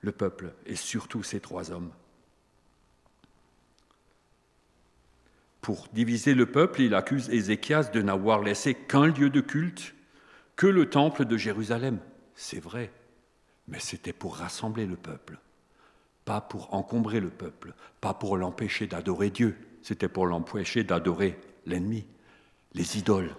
le 0.00 0.12
peuple 0.12 0.54
et 0.64 0.76
surtout 0.76 1.22
ces 1.22 1.40
trois 1.40 1.70
hommes. 1.70 1.92
Pour 5.60 5.86
diviser 5.92 6.32
le 6.32 6.46
peuple, 6.46 6.80
il 6.80 6.94
accuse 6.94 7.28
Ézéchias 7.28 7.90
de 7.92 8.00
n'avoir 8.00 8.40
laissé 8.40 8.74
qu'un 8.74 9.08
lieu 9.08 9.28
de 9.28 9.42
culte, 9.42 9.94
que 10.56 10.66
le 10.66 10.88
temple 10.88 11.26
de 11.26 11.36
Jérusalem. 11.36 11.98
C'est 12.34 12.60
vrai, 12.60 12.90
mais 13.68 13.78
c'était 13.78 14.14
pour 14.14 14.36
rassembler 14.36 14.86
le 14.86 14.96
peuple, 14.96 15.38
pas 16.24 16.40
pour 16.40 16.72
encombrer 16.72 17.20
le 17.20 17.28
peuple, 17.28 17.74
pas 18.00 18.14
pour 18.14 18.38
l'empêcher 18.38 18.86
d'adorer 18.86 19.28
Dieu, 19.28 19.54
c'était 19.82 20.08
pour 20.08 20.26
l'empêcher 20.26 20.82
d'adorer 20.82 21.38
l'ennemi, 21.66 22.06
les 22.72 22.96
idoles. 22.96 23.36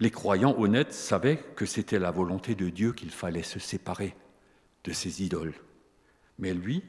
Les 0.00 0.10
croyants 0.10 0.58
honnêtes 0.58 0.94
savaient 0.94 1.36
que 1.56 1.66
c'était 1.66 1.98
la 1.98 2.10
volonté 2.10 2.54
de 2.54 2.70
Dieu 2.70 2.92
qu'il 2.92 3.10
fallait 3.10 3.42
se 3.42 3.58
séparer 3.58 4.16
de 4.84 4.92
ces 4.92 5.22
idoles. 5.22 5.54
Mais 6.38 6.54
lui, 6.54 6.82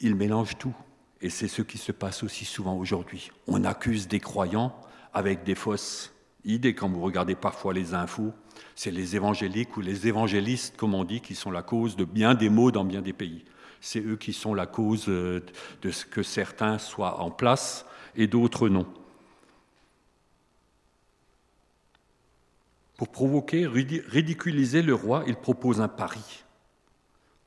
il 0.00 0.16
mélange 0.16 0.58
tout. 0.58 0.74
Et 1.20 1.30
c'est 1.30 1.48
ce 1.48 1.62
qui 1.62 1.78
se 1.78 1.92
passe 1.92 2.24
aussi 2.24 2.44
souvent 2.44 2.76
aujourd'hui. 2.76 3.30
On 3.46 3.64
accuse 3.64 4.08
des 4.08 4.18
croyants 4.18 4.76
avec 5.12 5.44
des 5.44 5.54
fausses 5.54 6.12
idées. 6.44 6.74
Quand 6.74 6.88
vous 6.88 7.00
regardez 7.00 7.36
parfois 7.36 7.72
les 7.72 7.94
infos, 7.94 8.32
c'est 8.74 8.90
les 8.90 9.14
évangéliques 9.14 9.76
ou 9.76 9.80
les 9.80 10.08
évangélistes, 10.08 10.76
comme 10.76 10.94
on 10.94 11.04
dit, 11.04 11.20
qui 11.20 11.36
sont 11.36 11.52
la 11.52 11.62
cause 11.62 11.94
de 11.94 12.04
bien 12.04 12.34
des 12.34 12.48
maux 12.48 12.72
dans 12.72 12.84
bien 12.84 13.02
des 13.02 13.12
pays. 13.12 13.44
C'est 13.80 14.00
eux 14.00 14.16
qui 14.16 14.32
sont 14.32 14.52
la 14.52 14.66
cause 14.66 15.06
de 15.06 15.42
ce 15.90 16.04
que 16.04 16.24
certains 16.24 16.78
soient 16.78 17.20
en 17.20 17.30
place 17.30 17.86
et 18.16 18.26
d'autres 18.26 18.68
non. 18.68 18.86
Pour 22.96 23.08
provoquer, 23.08 23.66
ridiculiser 23.66 24.82
le 24.82 24.94
roi, 24.94 25.24
il 25.26 25.36
propose 25.36 25.80
un 25.80 25.88
pari. 25.88 26.44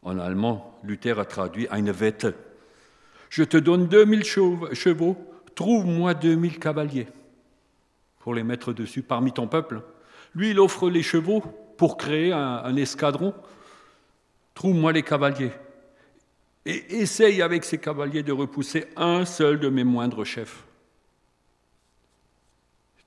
En 0.02 0.20
allemand, 0.20 0.78
Luther 0.84 1.20
a 1.20 1.26
traduit 1.26 1.68
eine 1.70 1.92
Wette. 1.92 2.28
Je 3.30 3.44
te 3.44 3.58
donne 3.58 3.88
2000 3.88 4.24
chevaux, 4.24 5.18
trouve-moi 5.56 6.14
2000 6.14 6.60
cavaliers 6.60 7.08
pour 8.20 8.34
les 8.34 8.44
mettre 8.44 8.74
dessus 8.74 9.04
parmi 9.04 9.32
ton 9.32 9.48
peuple. 9.48 9.82
Lui, 10.36 10.52
il 10.52 10.60
offre 10.60 10.90
les 10.90 11.04
chevaux 11.04 11.42
pour 11.78 11.96
créer 11.96 12.34
un, 12.34 12.62
un 12.64 12.76
escadron. 12.76 13.34
Trouve-moi 14.54 14.92
les 14.92 15.04
cavaliers. 15.04 15.52
Et 16.66 17.00
essaye 17.00 17.42
avec 17.42 17.64
ces 17.64 17.78
cavaliers 17.78 18.24
de 18.24 18.34
repousser 18.34 18.88
un 18.98 19.24
seul 19.24 19.60
de 19.60 19.70
mes 19.70 19.86
moindres 19.86 20.26
chefs. 20.26 20.66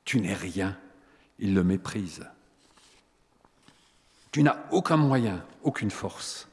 Tu 0.05 0.21
n'es 0.21 0.33
rien 0.33 0.77
il 1.41 1.55
le 1.55 1.65
méprise. 1.65 2.25
Tu 4.31 4.43
n'as 4.43 4.59
aucun 4.71 4.97
moyen, 4.97 5.45
aucune 5.63 5.91
force. 5.91 6.49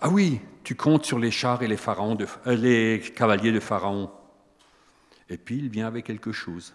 Ah 0.00 0.10
oui, 0.10 0.40
tu 0.62 0.74
comptes 0.74 1.06
sur 1.06 1.18
les 1.18 1.30
chars 1.30 1.62
et 1.62 1.68
les, 1.68 1.78
pharaons 1.78 2.18
euh, 2.46 2.54
les 2.54 3.00
cavaliers 3.00 3.52
de 3.52 3.60
Pharaon. 3.60 4.10
Et 5.30 5.38
puis 5.38 5.56
il 5.56 5.70
vient 5.70 5.86
avec 5.86 6.04
quelque 6.04 6.32
chose. 6.32 6.74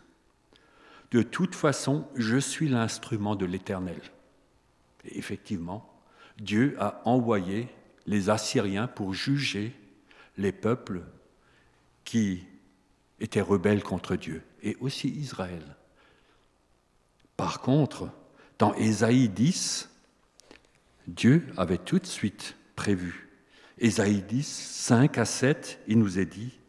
De 1.11 1.21
toute 1.21 1.53
façon, 1.53 2.07
je 2.15 2.37
suis 2.37 2.69
l'instrument 2.69 3.35
de 3.35 3.45
l'Éternel. 3.45 4.01
Et 5.05 5.17
effectivement, 5.17 5.87
Dieu 6.39 6.75
a 6.79 7.01
envoyé 7.05 7.67
les 8.07 8.29
Assyriens 8.29 8.87
pour 8.87 9.13
juger 9.13 9.75
les 10.37 10.51
peuples 10.51 11.03
qui 12.03 12.45
étaient 13.19 13.41
rebelles 13.41 13.83
contre 13.83 14.15
Dieu, 14.15 14.41
et 14.63 14.75
aussi 14.79 15.09
Israël. 15.09 15.75
Par 17.41 17.59
contre, 17.59 18.07
dans 18.59 18.75
Ésaïe 18.75 19.27
10, 19.27 19.89
Dieu 21.07 21.47
avait 21.57 21.79
tout 21.79 21.97
de 21.97 22.05
suite 22.05 22.55
prévu. 22.75 23.29
Ésaïe 23.79 24.21
10, 24.21 24.45
5 24.45 25.17
à 25.17 25.25
7, 25.25 25.79
il 25.87 25.97
nous 25.97 26.19
est 26.19 26.27
dit 26.27 26.59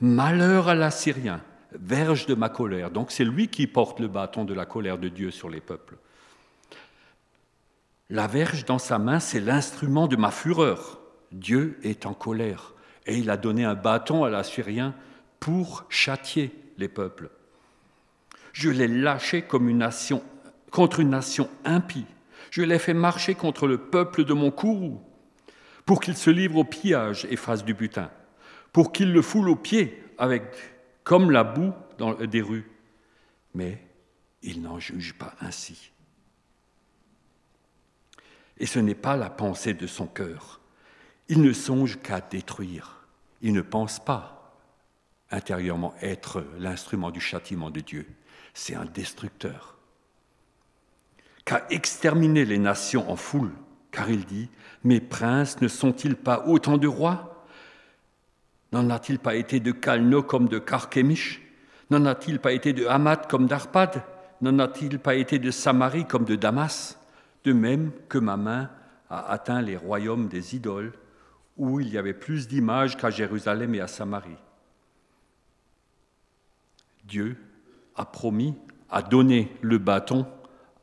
Malheur 0.00 0.66
à 0.66 0.74
l'Assyrien, 0.74 1.40
verge 1.70 2.26
de 2.26 2.34
ma 2.34 2.48
colère. 2.48 2.90
Donc 2.90 3.12
c'est 3.12 3.24
lui 3.24 3.46
qui 3.46 3.68
porte 3.68 4.00
le 4.00 4.08
bâton 4.08 4.44
de 4.44 4.54
la 4.54 4.66
colère 4.66 4.98
de 4.98 5.08
Dieu 5.08 5.30
sur 5.30 5.48
les 5.48 5.60
peuples. 5.60 5.98
La 8.10 8.26
verge 8.26 8.64
dans 8.64 8.80
sa 8.80 8.98
main, 8.98 9.20
c'est 9.20 9.38
l'instrument 9.38 10.08
de 10.08 10.16
ma 10.16 10.32
fureur. 10.32 10.98
Dieu 11.30 11.78
est 11.84 12.06
en 12.06 12.12
colère 12.12 12.74
et 13.06 13.18
il 13.18 13.30
a 13.30 13.36
donné 13.36 13.64
un 13.64 13.76
bâton 13.76 14.24
à 14.24 14.30
l'Assyrien 14.30 14.96
pour 15.38 15.84
châtier 15.90 16.50
les 16.76 16.88
peuples. 16.88 17.30
Je 18.56 18.70
l'ai 18.70 18.88
lâché 18.88 19.42
contre 19.42 19.68
une 21.00 21.10
nation 21.10 21.50
impie. 21.66 22.06
Je 22.50 22.62
l'ai 22.62 22.78
fait 22.78 22.94
marcher 22.94 23.34
contre 23.34 23.66
le 23.66 23.76
peuple 23.76 24.24
de 24.24 24.32
mon 24.32 24.50
courroux, 24.50 24.98
pour 25.84 26.00
qu'il 26.00 26.16
se 26.16 26.30
livre 26.30 26.56
au 26.56 26.64
pillage 26.64 27.26
et 27.28 27.36
fasse 27.36 27.66
du 27.66 27.74
butin, 27.74 28.10
pour 28.72 28.92
qu'il 28.92 29.12
le 29.12 29.20
foule 29.20 29.50
aux 29.50 29.56
pieds 29.56 30.02
avec, 30.16 30.42
comme 31.04 31.30
la 31.30 31.44
boue 31.44 31.74
dans 31.98 32.14
des 32.14 32.40
rues. 32.40 32.66
Mais 33.52 33.86
il 34.40 34.62
n'en 34.62 34.78
juge 34.78 35.12
pas 35.12 35.34
ainsi. 35.42 35.92
Et 38.56 38.64
ce 38.64 38.78
n'est 38.78 38.94
pas 38.94 39.18
la 39.18 39.28
pensée 39.28 39.74
de 39.74 39.86
son 39.86 40.06
cœur. 40.06 40.62
Il 41.28 41.42
ne 41.42 41.52
songe 41.52 42.00
qu'à 42.00 42.22
détruire. 42.22 43.06
Il 43.42 43.52
ne 43.52 43.60
pense 43.60 44.02
pas 44.02 44.56
intérieurement 45.30 45.94
être 46.00 46.42
l'instrument 46.58 47.10
du 47.10 47.20
châtiment 47.20 47.70
de 47.70 47.80
Dieu 47.80 48.06
c'est 48.56 48.74
un 48.74 48.86
destructeur. 48.86 49.76
Qu'a 51.44 51.66
exterminé 51.68 52.46
les 52.46 52.56
nations 52.56 53.10
en 53.10 53.14
foule, 53.14 53.52
car 53.90 54.08
il 54.08 54.24
dit, 54.24 54.48
Mes 54.82 55.00
princes 55.00 55.60
ne 55.60 55.68
sont-ils 55.68 56.16
pas 56.16 56.42
autant 56.46 56.78
de 56.78 56.88
rois? 56.88 57.46
N'en 58.72 58.88
a-t-il 58.88 59.18
pas 59.18 59.36
été 59.36 59.60
de 59.60 59.72
Calno 59.72 60.22
comme 60.22 60.48
de 60.48 60.58
Carchemish? 60.58 61.42
N'en 61.90 62.06
a-t-il 62.06 62.40
pas 62.40 62.52
été 62.52 62.72
de 62.72 62.86
Hamath 62.86 63.28
comme 63.28 63.46
d'Arpad? 63.46 64.02
N'en 64.40 64.58
a-t-il 64.58 64.98
pas 64.98 65.16
été 65.16 65.38
de 65.38 65.50
Samarie 65.50 66.06
comme 66.06 66.24
de 66.24 66.34
Damas? 66.34 66.98
De 67.44 67.52
même 67.52 67.92
que 68.08 68.18
ma 68.18 68.38
main 68.38 68.70
a 69.10 69.30
atteint 69.30 69.60
les 69.60 69.76
royaumes 69.76 70.28
des 70.28 70.56
idoles, 70.56 70.94
où 71.58 71.78
il 71.78 71.90
y 71.90 71.98
avait 71.98 72.14
plus 72.14 72.48
d'images 72.48 72.96
qu'à 72.96 73.10
Jérusalem 73.10 73.74
et 73.74 73.80
à 73.80 73.86
Samarie. 73.86 74.38
Dieu 77.04 77.36
a 77.96 78.04
promis, 78.04 78.54
a 78.90 79.02
donné 79.02 79.52
le 79.62 79.78
bâton 79.78 80.26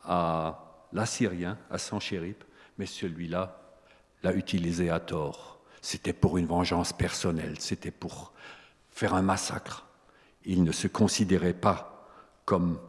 à 0.03 0.87
l'Assyrien, 0.91 1.57
à 1.69 1.77
Sanchérib, 1.77 2.35
mais 2.77 2.85
celui-là 2.85 3.59
l'a 4.23 4.33
utilisé 4.33 4.89
à 4.89 4.99
tort. 4.99 5.59
C'était 5.81 6.13
pour 6.13 6.37
une 6.37 6.45
vengeance 6.45 6.93
personnelle, 6.93 7.59
c'était 7.59 7.91
pour 7.91 8.33
faire 8.91 9.13
un 9.13 9.21
massacre. 9.21 9.85
Il 10.45 10.63
ne 10.63 10.71
se 10.71 10.87
considérait 10.87 11.53
pas 11.53 12.07
comme 12.45 12.79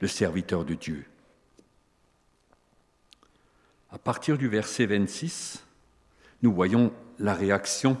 le 0.00 0.08
serviteur 0.08 0.64
de 0.64 0.74
Dieu. 0.74 1.06
À 3.90 3.98
partir 3.98 4.36
du 4.36 4.48
verset 4.48 4.86
26, 4.86 5.64
nous 6.42 6.52
voyons 6.52 6.92
la 7.18 7.34
réaction 7.34 7.96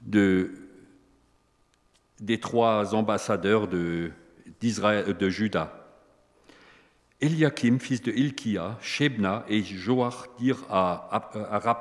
de, 0.00 0.52
des 2.20 2.38
trois 2.38 2.94
ambassadeurs 2.94 3.66
de, 3.66 4.12
de 4.60 5.28
Juda. 5.28 5.86
Eliakim, 7.20 7.78
fils 7.78 8.02
de 8.02 8.12
Ilkia, 8.12 8.76
Shebna 8.80 9.44
et 9.48 9.62
Joach 9.62 10.28
dirent 10.38 10.64
à, 10.68 11.08
à, 11.10 11.76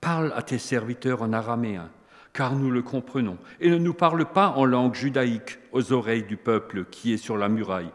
Parle 0.00 0.32
à 0.34 0.42
tes 0.42 0.58
serviteurs 0.58 1.22
en 1.22 1.32
araméen, 1.32 1.88
car 2.32 2.54
nous 2.54 2.70
le 2.70 2.82
comprenons, 2.82 3.38
et 3.60 3.70
ne 3.70 3.78
nous 3.78 3.94
parle 3.94 4.24
pas 4.26 4.48
en 4.56 4.64
langue 4.64 4.94
judaïque 4.94 5.58
aux 5.72 5.92
oreilles 5.92 6.24
du 6.24 6.36
peuple 6.36 6.84
qui 6.86 7.12
est 7.12 7.16
sur 7.18 7.36
la 7.36 7.48
muraille. 7.48 7.90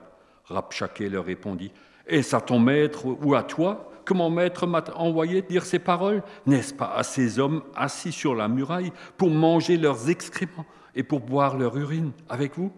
Rabchaké 0.45 1.09
leur 1.09 1.25
répondit 1.25 1.71
Est-ce 2.07 2.35
à 2.35 2.41
ton 2.41 2.59
maître 2.59 3.05
ou 3.05 3.35
à 3.35 3.43
toi 3.43 3.91
que 4.05 4.13
mon 4.13 4.29
maître 4.29 4.65
m'a 4.65 4.83
envoyé 4.95 5.41
dire 5.41 5.65
ces 5.65 5.79
paroles? 5.79 6.23
N'est-ce 6.47 6.73
pas 6.73 6.93
à 6.95 7.03
ces 7.03 7.37
hommes 7.37 7.63
assis 7.75 8.11
sur 8.11 8.33
la 8.33 8.47
muraille 8.47 8.91
pour 9.17 9.29
manger 9.29 9.77
leurs 9.77 10.09
excréments 10.09 10.65
et 10.95 11.03
pour 11.03 11.19
boire 11.19 11.57
leur 11.57 11.77
urine 11.77 12.11
avec 12.27 12.57
vous? 12.57 12.71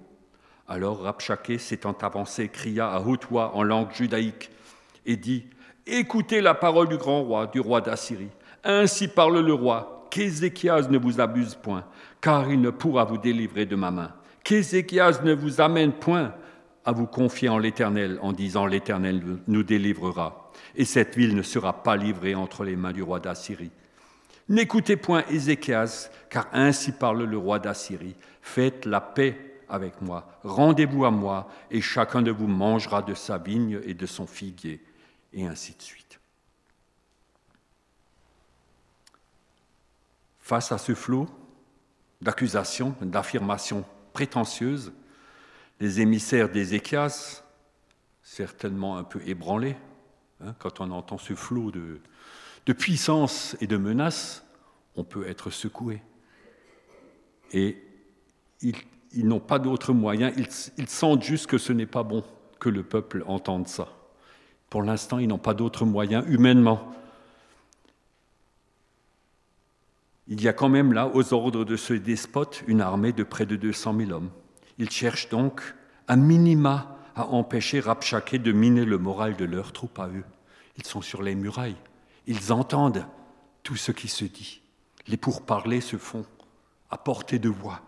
Alors 0.71 1.01
Rabchaké, 1.01 1.57
s'étant 1.57 1.97
avancé, 2.01 2.47
cria 2.47 2.93
à 2.93 3.01
haute 3.01 3.25
voix 3.29 3.57
en 3.57 3.63
langue 3.63 3.91
judaïque 3.91 4.49
et 5.05 5.17
dit 5.17 5.43
Écoutez 5.85 6.39
la 6.39 6.53
parole 6.53 6.87
du 6.87 6.95
grand 6.95 7.23
roi, 7.23 7.47
du 7.47 7.59
roi 7.59 7.81
d'Assyrie. 7.81 8.29
Ainsi 8.63 9.09
parle 9.09 9.41
le 9.41 9.53
roi, 9.53 10.07
qu'Ézéchias 10.09 10.87
ne 10.89 10.97
vous 10.97 11.19
abuse 11.19 11.55
point, 11.55 11.83
car 12.21 12.49
il 12.49 12.61
ne 12.61 12.69
pourra 12.69 13.03
vous 13.03 13.17
délivrer 13.17 13.65
de 13.65 13.75
ma 13.75 13.91
main. 13.91 14.13
Qu'Ézéchias 14.45 15.19
ne 15.25 15.33
vous 15.33 15.59
amène 15.59 15.91
point 15.91 16.33
à 16.85 16.93
vous 16.93 17.07
confier 17.07 17.49
en 17.49 17.57
l'Éternel 17.57 18.17
en 18.21 18.31
disant 18.31 18.65
l'Éternel 18.65 19.21
nous 19.47 19.63
délivrera, 19.63 20.53
et 20.77 20.85
cette 20.85 21.17
ville 21.17 21.35
ne 21.35 21.41
sera 21.41 21.83
pas 21.83 21.97
livrée 21.97 22.33
entre 22.33 22.63
les 22.63 22.77
mains 22.77 22.93
du 22.93 23.03
roi 23.03 23.19
d'Assyrie. 23.19 23.71
N'écoutez 24.47 24.95
point 24.95 25.25
Ézéchias, 25.29 26.09
car 26.29 26.47
ainsi 26.53 26.93
parle 26.93 27.23
le 27.23 27.37
roi 27.37 27.59
d'Assyrie. 27.59 28.15
Faites 28.41 28.85
la 28.85 29.01
paix 29.01 29.50
avec 29.71 30.01
moi, 30.01 30.27
rendez-vous 30.43 31.05
à 31.05 31.11
moi, 31.11 31.49
et 31.71 31.81
chacun 31.81 32.21
de 32.21 32.29
vous 32.29 32.47
mangera 32.47 33.01
de 33.01 33.13
sa 33.13 33.37
vigne 33.37 33.79
et 33.85 33.93
de 33.93 34.05
son 34.05 34.27
figuier 34.27 34.83
et 35.33 35.47
ainsi 35.47 35.73
de 35.73 35.81
suite. 35.81 36.19
Face 40.39 40.71
à 40.71 40.77
ce 40.77 40.93
flot 40.93 41.27
d'accusations, 42.21 42.95
d'affirmations 43.01 43.85
prétentieuses, 44.13 44.91
les 45.79 46.01
émissaires 46.01 46.49
d'Ézéchias, 46.49 47.43
certainement 48.21 48.97
un 48.97 49.03
peu 49.03 49.21
ébranlés, 49.25 49.77
hein, 50.43 50.53
quand 50.59 50.81
on 50.81 50.91
entend 50.91 51.17
ce 51.17 51.33
flot 51.33 51.71
de, 51.71 51.99
de 52.65 52.73
puissance 52.73 53.55
et 53.61 53.67
de 53.67 53.77
menaces, 53.77 54.45
on 54.95 55.03
peut 55.03 55.27
être 55.27 55.49
secoué. 55.49 56.01
Et 57.53 57.81
ils, 58.61 58.75
n'ont 59.13 59.39
pas 59.39 59.59
d'autre 59.59 59.93
moyen, 59.93 60.31
ils, 60.37 60.47
ils 60.77 60.89
sentent 60.89 61.23
juste 61.23 61.47
que 61.47 61.57
ce 61.57 61.73
n'est 61.73 61.85
pas 61.85 62.03
bon 62.03 62.23
que 62.59 62.69
le 62.69 62.83
peuple 62.83 63.23
entende 63.27 63.67
ça. 63.67 63.89
Pour 64.69 64.83
l'instant, 64.83 65.17
ils 65.17 65.27
n'ont 65.27 65.37
pas 65.37 65.53
d'autres 65.53 65.83
moyens 65.83 66.23
humainement. 66.29 66.93
Il 70.27 70.41
y 70.41 70.47
a 70.47 70.53
quand 70.53 70.69
même 70.69 70.93
là, 70.93 71.09
aux 71.13 71.33
ordres 71.33 71.65
de 71.65 71.75
ce 71.75 71.93
despote, 71.93 72.63
une 72.67 72.79
armée 72.79 73.11
de 73.11 73.23
près 73.23 73.45
de 73.45 73.57
200 73.57 73.97
000 73.97 74.11
hommes. 74.11 74.29
Ils 74.77 74.89
cherchent 74.89 75.27
donc, 75.27 75.61
à 76.07 76.15
minima, 76.15 76.97
à 77.15 77.25
empêcher 77.27 77.81
Rabchaké 77.81 78.39
de 78.39 78.53
miner 78.53 78.85
le 78.85 78.97
moral 78.97 79.35
de 79.35 79.43
leurs 79.43 79.73
troupes 79.73 79.99
à 79.99 80.07
eux. 80.07 80.23
Ils 80.77 80.85
sont 80.85 81.01
sur 81.01 81.21
les 81.21 81.35
murailles. 81.35 81.75
Ils 82.27 82.53
entendent 82.53 83.05
tout 83.63 83.75
ce 83.75 83.91
qui 83.91 84.07
se 84.07 84.23
dit. 84.23 84.61
Les 85.07 85.17
pourparlers 85.17 85.81
se 85.81 85.97
font 85.97 86.25
à 86.89 86.97
portée 86.97 87.39
de 87.39 87.49
voix. 87.49 87.81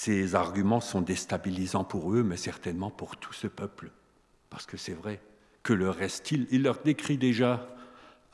Ces 0.00 0.36
arguments 0.36 0.78
sont 0.80 1.00
déstabilisants 1.00 1.82
pour 1.82 2.14
eux, 2.14 2.22
mais 2.22 2.36
certainement 2.36 2.88
pour 2.88 3.16
tout 3.16 3.32
ce 3.32 3.48
peuple. 3.48 3.90
Parce 4.48 4.64
que 4.64 4.76
c'est 4.76 4.92
vrai 4.92 5.20
que 5.64 5.72
leur 5.72 5.96
reste-t-il? 5.96 6.46
Il 6.52 6.62
leur 6.62 6.78
décrit 6.82 7.18
déjà 7.18 7.66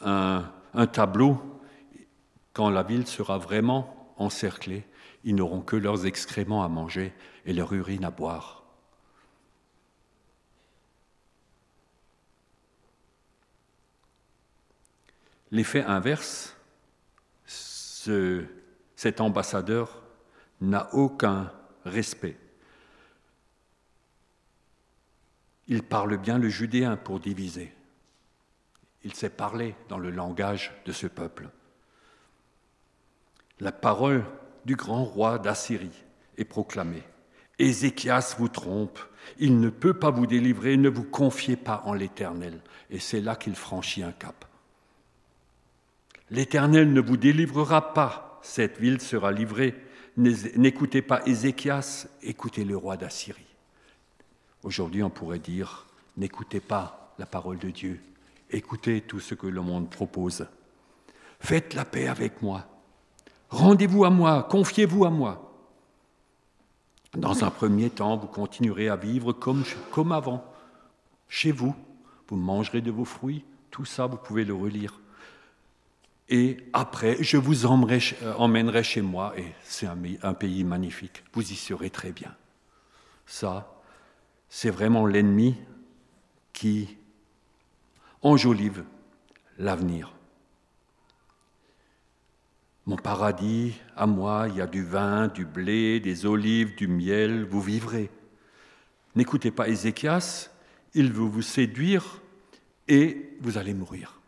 un, 0.00 0.44
tableau. 0.92 1.40
Quand 2.52 2.68
la 2.68 2.82
ville 2.82 3.06
sera 3.06 3.38
vraiment 3.38 4.12
encerclée, 4.18 4.84
ils 5.24 5.34
n'auront 5.34 5.62
que 5.62 5.76
leurs 5.76 6.04
excréments 6.04 6.62
à 6.62 6.68
manger 6.68 7.14
et 7.46 7.54
leur 7.54 7.72
urine 7.72 8.04
à 8.04 8.10
boire. 8.10 8.62
L'effet 15.50 15.82
inverse, 15.84 16.58
ce, 17.46 18.44
cet 18.96 19.22
ambassadeur 19.22 20.03
n'a 20.60 20.92
aucun 20.94 21.50
respect. 21.84 22.36
Il 25.66 25.82
parle 25.82 26.16
bien 26.18 26.38
le 26.38 26.48
judéen 26.48 26.96
pour 26.96 27.20
diviser. 27.20 27.72
Il 29.02 29.14
sait 29.14 29.30
parler 29.30 29.74
dans 29.88 29.98
le 29.98 30.10
langage 30.10 30.72
de 30.84 30.92
ce 30.92 31.06
peuple. 31.06 31.48
La 33.60 33.72
parole 33.72 34.24
du 34.64 34.76
grand 34.76 35.04
roi 35.04 35.38
d'Assyrie 35.38 36.04
est 36.36 36.44
proclamée. 36.44 37.02
Ézéchias 37.58 38.34
vous 38.38 38.48
trompe, 38.48 38.98
il 39.38 39.60
ne 39.60 39.68
peut 39.68 39.94
pas 39.94 40.10
vous 40.10 40.26
délivrer, 40.26 40.76
ne 40.76 40.88
vous 40.88 41.04
confiez 41.04 41.56
pas 41.56 41.82
en 41.84 41.94
l'Éternel. 41.94 42.60
Et 42.90 42.98
c'est 42.98 43.20
là 43.20 43.36
qu'il 43.36 43.54
franchit 43.54 44.02
un 44.02 44.12
cap. 44.12 44.44
L'Éternel 46.30 46.92
ne 46.92 47.00
vous 47.00 47.16
délivrera 47.16 47.94
pas, 47.94 48.40
cette 48.42 48.78
ville 48.78 49.00
sera 49.00 49.30
livrée 49.30 49.74
N'écoutez 50.16 51.02
pas 51.02 51.26
Ézéchias, 51.26 52.06
écoutez 52.22 52.64
le 52.64 52.76
roi 52.76 52.96
d'Assyrie. 52.96 53.42
Aujourd'hui, 54.62 55.02
on 55.02 55.10
pourrait 55.10 55.40
dire, 55.40 55.86
n'écoutez 56.16 56.60
pas 56.60 57.12
la 57.18 57.26
parole 57.26 57.58
de 57.58 57.70
Dieu, 57.70 58.00
écoutez 58.50 59.00
tout 59.00 59.18
ce 59.18 59.34
que 59.34 59.48
le 59.48 59.60
monde 59.60 59.90
propose. 59.90 60.46
Faites 61.40 61.74
la 61.74 61.84
paix 61.84 62.06
avec 62.06 62.42
moi. 62.42 62.64
Rendez-vous 63.50 64.04
à 64.04 64.10
moi, 64.10 64.44
confiez-vous 64.48 65.04
à 65.04 65.10
moi. 65.10 65.52
Dans 67.16 67.44
un 67.44 67.50
premier 67.50 67.90
temps, 67.90 68.16
vous 68.16 68.28
continuerez 68.28 68.88
à 68.88 68.96
vivre 68.96 69.32
comme, 69.32 69.64
comme 69.90 70.12
avant, 70.12 70.44
chez 71.28 71.50
vous. 71.50 71.74
Vous 72.28 72.36
mangerez 72.36 72.80
de 72.80 72.90
vos 72.90 73.04
fruits, 73.04 73.44
tout 73.70 73.84
ça, 73.84 74.06
vous 74.06 74.16
pouvez 74.16 74.44
le 74.44 74.54
relire 74.54 75.00
et 76.28 76.56
après, 76.72 77.22
je 77.22 77.36
vous 77.36 77.66
euh, 77.66 78.34
emmènerai 78.36 78.82
chez 78.82 79.02
moi, 79.02 79.34
et 79.38 79.52
c'est 79.62 79.86
un, 79.86 80.34
pays 80.34 80.64
magnifique, 80.64 81.22
vous 81.32 81.52
y 81.52 81.54
serez 81.54 81.90
très 81.90 82.12
bien. 82.12 82.34
Ça, 83.26 83.82
c'est 84.48 84.70
vraiment 84.70 85.06
l'ennemi 85.06 85.56
qui 86.52 86.96
enjolive 88.22 88.84
l'avenir. 89.58 90.12
Mon 92.86 92.96
paradis, 92.96 93.74
à 93.96 94.06
moi, 94.06 94.46
il 94.48 94.56
y 94.56 94.60
a 94.60 94.66
du 94.66 94.84
vin, 94.84 95.28
du 95.28 95.44
blé, 95.44 96.00
des 96.00 96.26
olives, 96.26 96.74
du 96.74 96.86
miel, 96.86 97.44
vous 97.44 97.60
vivrez. 97.60 98.10
N'écoutez 99.14 99.50
pas 99.50 99.68
Ézéchias, 99.68 100.50
il 100.94 101.12
veut 101.12 101.24
vous 101.24 101.42
séduire 101.42 102.20
et 102.88 103.36
vous 103.40 103.56
allez 103.56 103.74
mourir. 103.74 104.20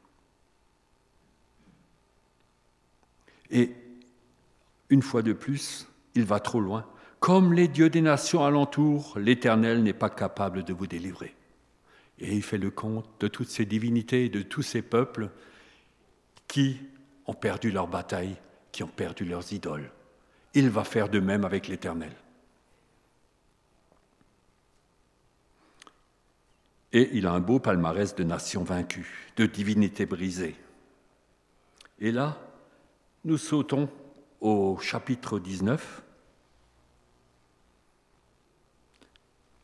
Et 3.50 3.72
une 4.88 5.02
fois 5.02 5.22
de 5.22 5.32
plus, 5.32 5.88
il 6.14 6.24
va 6.24 6.40
trop 6.40 6.60
loin. 6.60 6.86
Comme 7.20 7.52
les 7.52 7.68
dieux 7.68 7.90
des 7.90 8.02
nations 8.02 8.44
alentour, 8.44 9.18
l'Éternel 9.18 9.82
n'est 9.82 9.92
pas 9.92 10.10
capable 10.10 10.64
de 10.64 10.72
vous 10.72 10.86
délivrer. 10.86 11.34
Et 12.18 12.34
il 12.34 12.42
fait 12.42 12.58
le 12.58 12.70
compte 12.70 13.08
de 13.20 13.28
toutes 13.28 13.48
ces 13.48 13.64
divinités, 13.64 14.28
de 14.28 14.42
tous 14.42 14.62
ces 14.62 14.82
peuples 14.82 15.30
qui 16.48 16.78
ont 17.26 17.34
perdu 17.34 17.70
leur 17.70 17.88
bataille, 17.88 18.36
qui 18.72 18.82
ont 18.82 18.88
perdu 18.88 19.24
leurs 19.24 19.52
idoles. 19.52 19.90
Il 20.54 20.70
va 20.70 20.84
faire 20.84 21.08
de 21.08 21.20
même 21.20 21.44
avec 21.44 21.68
l'Éternel. 21.68 22.12
Et 26.92 27.10
il 27.12 27.26
a 27.26 27.32
un 27.32 27.40
beau 27.40 27.58
palmarès 27.58 28.14
de 28.14 28.24
nations 28.24 28.64
vaincues, 28.64 29.30
de 29.36 29.44
divinités 29.44 30.06
brisées. 30.06 30.56
Et 31.98 32.12
là, 32.12 32.38
nous 33.26 33.38
sautons 33.38 33.88
au 34.40 34.78
chapitre 34.80 35.40
19. 35.40 36.02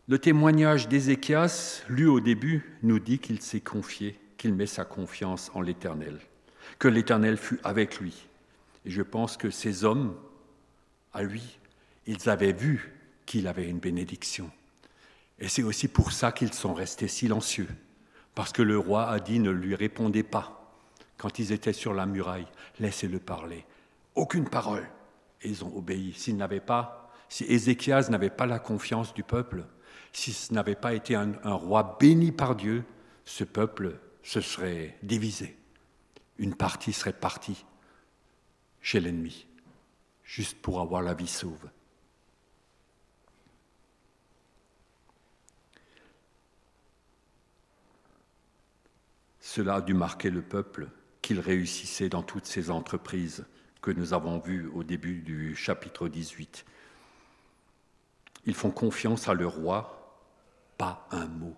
Le 0.08 0.18
témoignage 0.18 0.88
d'Ézéchias, 0.88 1.84
lu 1.88 2.08
au 2.08 2.18
début, 2.18 2.76
nous 2.82 2.98
dit 2.98 3.20
qu'il 3.20 3.40
s'est 3.40 3.60
confié, 3.60 4.18
qu'il 4.36 4.52
met 4.52 4.66
sa 4.66 4.84
confiance 4.84 5.52
en 5.54 5.60
l'Éternel, 5.60 6.18
que 6.80 6.88
l'Éternel 6.88 7.36
fut 7.36 7.60
avec 7.62 8.00
lui. 8.00 8.26
Et 8.84 8.90
je 8.90 9.02
pense 9.02 9.36
que 9.36 9.50
ces 9.50 9.84
hommes, 9.84 10.16
à 11.12 11.22
lui, 11.22 11.60
ils 12.08 12.28
avaient 12.28 12.52
vu 12.52 12.92
qu'il 13.26 13.46
avait 13.46 13.68
une 13.68 13.78
bénédiction. 13.78 14.50
Et 15.38 15.46
c'est 15.46 15.62
aussi 15.62 15.86
pour 15.86 16.10
ça 16.10 16.32
qu'ils 16.32 16.52
sont 16.52 16.74
restés 16.74 17.06
silencieux, 17.06 17.68
parce 18.34 18.50
que 18.50 18.62
le 18.62 18.76
roi 18.76 19.08
a 19.08 19.20
dit 19.20 19.38
ne 19.38 19.50
lui 19.52 19.76
répondez 19.76 20.24
pas 20.24 20.61
quand 21.22 21.38
ils 21.38 21.52
étaient 21.52 21.72
sur 21.72 21.94
la 21.94 22.04
muraille, 22.04 22.48
laissez-le 22.80 23.20
parler. 23.20 23.64
Aucune 24.16 24.48
parole. 24.48 24.90
Et 25.42 25.50
ils 25.50 25.64
ont 25.64 25.72
obéi. 25.76 26.12
S'ils 26.14 26.36
n'avaient 26.36 26.58
pas, 26.58 27.12
si 27.28 27.44
Ézéchias 27.44 28.08
n'avait 28.10 28.28
pas 28.28 28.44
la 28.44 28.58
confiance 28.58 29.14
du 29.14 29.22
peuple, 29.22 29.64
si 30.12 30.32
ce 30.32 30.52
n'avait 30.52 30.74
pas 30.74 30.94
été 30.94 31.14
un, 31.14 31.32
roi 31.44 31.96
béni 32.00 32.32
par 32.32 32.56
Dieu, 32.56 32.82
ce 33.24 33.44
peuple 33.44 34.00
se 34.24 34.40
serait 34.40 34.98
divisé. 35.04 35.56
une 36.38 36.56
partie 36.56 36.92
serait 36.92 37.12
partie 37.12 37.64
chez 38.80 38.98
l'ennemi, 38.98 39.46
juste 40.24 40.60
pour 40.60 40.80
avoir 40.80 41.02
la 41.02 41.14
vie 41.14 41.28
sauve. 41.28 41.70
Cela 49.38 49.76
a 49.76 49.80
dû 49.80 49.94
marquer 49.94 50.30
le 50.30 50.42
peuple 50.42 50.90
qu'il 51.22 51.40
réussissait 51.40 52.08
dans 52.08 52.22
toutes 52.22 52.46
ses 52.46 52.70
entreprises 52.70 53.44
que 53.80 53.90
nous 53.90 54.12
avons 54.12 54.38
vues 54.38 54.68
au 54.74 54.84
début 54.84 55.22
du 55.22 55.56
chapitre 55.56 56.08
18. 56.08 56.64
Ils 58.46 58.54
font 58.54 58.70
confiance 58.70 59.28
à 59.28 59.34
leur 59.34 59.54
roi, 59.54 60.28
pas 60.76 61.06
un 61.10 61.26
mot. 61.26 61.56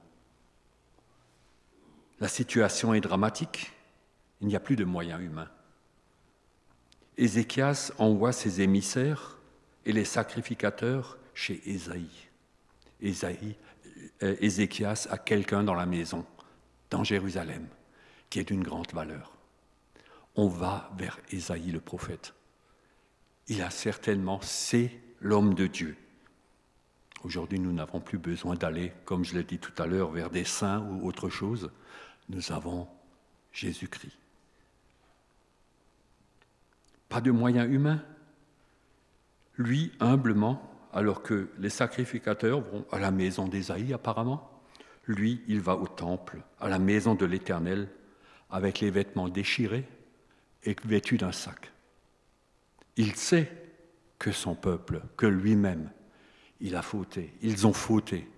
La 2.20 2.28
situation 2.28 2.94
est 2.94 3.00
dramatique, 3.00 3.72
il 4.40 4.46
n'y 4.48 4.56
a 4.56 4.60
plus 4.60 4.76
de 4.76 4.84
moyens 4.84 5.20
humains. 5.20 5.50
Ézéchias 7.16 7.92
envoie 7.98 8.32
ses 8.32 8.60
émissaires 8.60 9.38
et 9.86 9.92
les 9.92 10.04
sacrificateurs 10.04 11.18
chez 11.34 11.62
Ésaïe. 11.66 12.28
Ésaïe 13.00 13.56
euh, 14.22 14.36
Ézéchias 14.40 15.06
a 15.10 15.18
quelqu'un 15.18 15.64
dans 15.64 15.74
la 15.74 15.86
maison, 15.86 16.24
dans 16.90 17.04
Jérusalem, 17.04 17.66
qui 18.30 18.40
est 18.40 18.44
d'une 18.44 18.62
grande 18.62 18.92
valeur. 18.92 19.32
On 20.36 20.48
va 20.48 20.90
vers 20.98 21.18
Ésaïe 21.30 21.70
le 21.70 21.80
prophète. 21.80 22.34
Il 23.46 23.62
a 23.62 23.70
certainement, 23.70 24.40
c'est 24.42 24.90
l'homme 25.20 25.54
de 25.54 25.66
Dieu. 25.66 25.96
Aujourd'hui, 27.22 27.60
nous 27.60 27.72
n'avons 27.72 28.00
plus 28.00 28.18
besoin 28.18 28.54
d'aller, 28.54 28.92
comme 29.04 29.24
je 29.24 29.34
l'ai 29.34 29.44
dit 29.44 29.58
tout 29.58 29.80
à 29.80 29.86
l'heure, 29.86 30.10
vers 30.10 30.30
des 30.30 30.44
saints 30.44 30.80
ou 30.90 31.06
autre 31.06 31.28
chose. 31.28 31.70
Nous 32.28 32.52
avons 32.52 32.88
Jésus-Christ. 33.52 34.18
Pas 37.08 37.20
de 37.20 37.30
moyens 37.30 37.70
humains. 37.70 38.02
Lui, 39.56 39.92
humblement, 40.00 40.70
alors 40.92 41.22
que 41.22 41.48
les 41.58 41.70
sacrificateurs 41.70 42.60
vont 42.60 42.84
à 42.90 42.98
la 42.98 43.10
maison 43.10 43.46
d'Ésaïe 43.46 43.92
apparemment, 43.92 44.50
lui, 45.06 45.42
il 45.46 45.60
va 45.60 45.76
au 45.76 45.86
temple, 45.86 46.40
à 46.60 46.68
la 46.68 46.78
maison 46.78 47.14
de 47.14 47.24
l'Éternel, 47.24 47.88
avec 48.50 48.80
les 48.80 48.90
vêtements 48.90 49.28
déchirés 49.28 49.86
vêtu 50.84 51.16
d'un 51.16 51.32
sac. 51.32 51.72
Il 52.96 53.14
sait 53.16 53.50
que 54.18 54.32
son 54.32 54.54
peuple, 54.54 55.02
que 55.16 55.26
lui-même, 55.26 55.90
il 56.60 56.76
a 56.76 56.82
fauté, 56.82 57.34
ils 57.42 57.66
ont 57.66 57.72
fauté. 57.72 58.28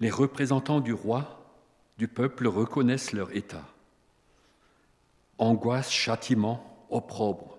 Les 0.00 0.10
représentants 0.10 0.80
du 0.80 0.92
roi, 0.92 1.38
du 1.98 2.08
peuple 2.08 2.46
reconnaissent 2.46 3.12
leur 3.12 3.34
état. 3.36 3.66
Angoisse, 5.38 5.90
châtiment, 5.90 6.86
opprobre. 6.90 7.58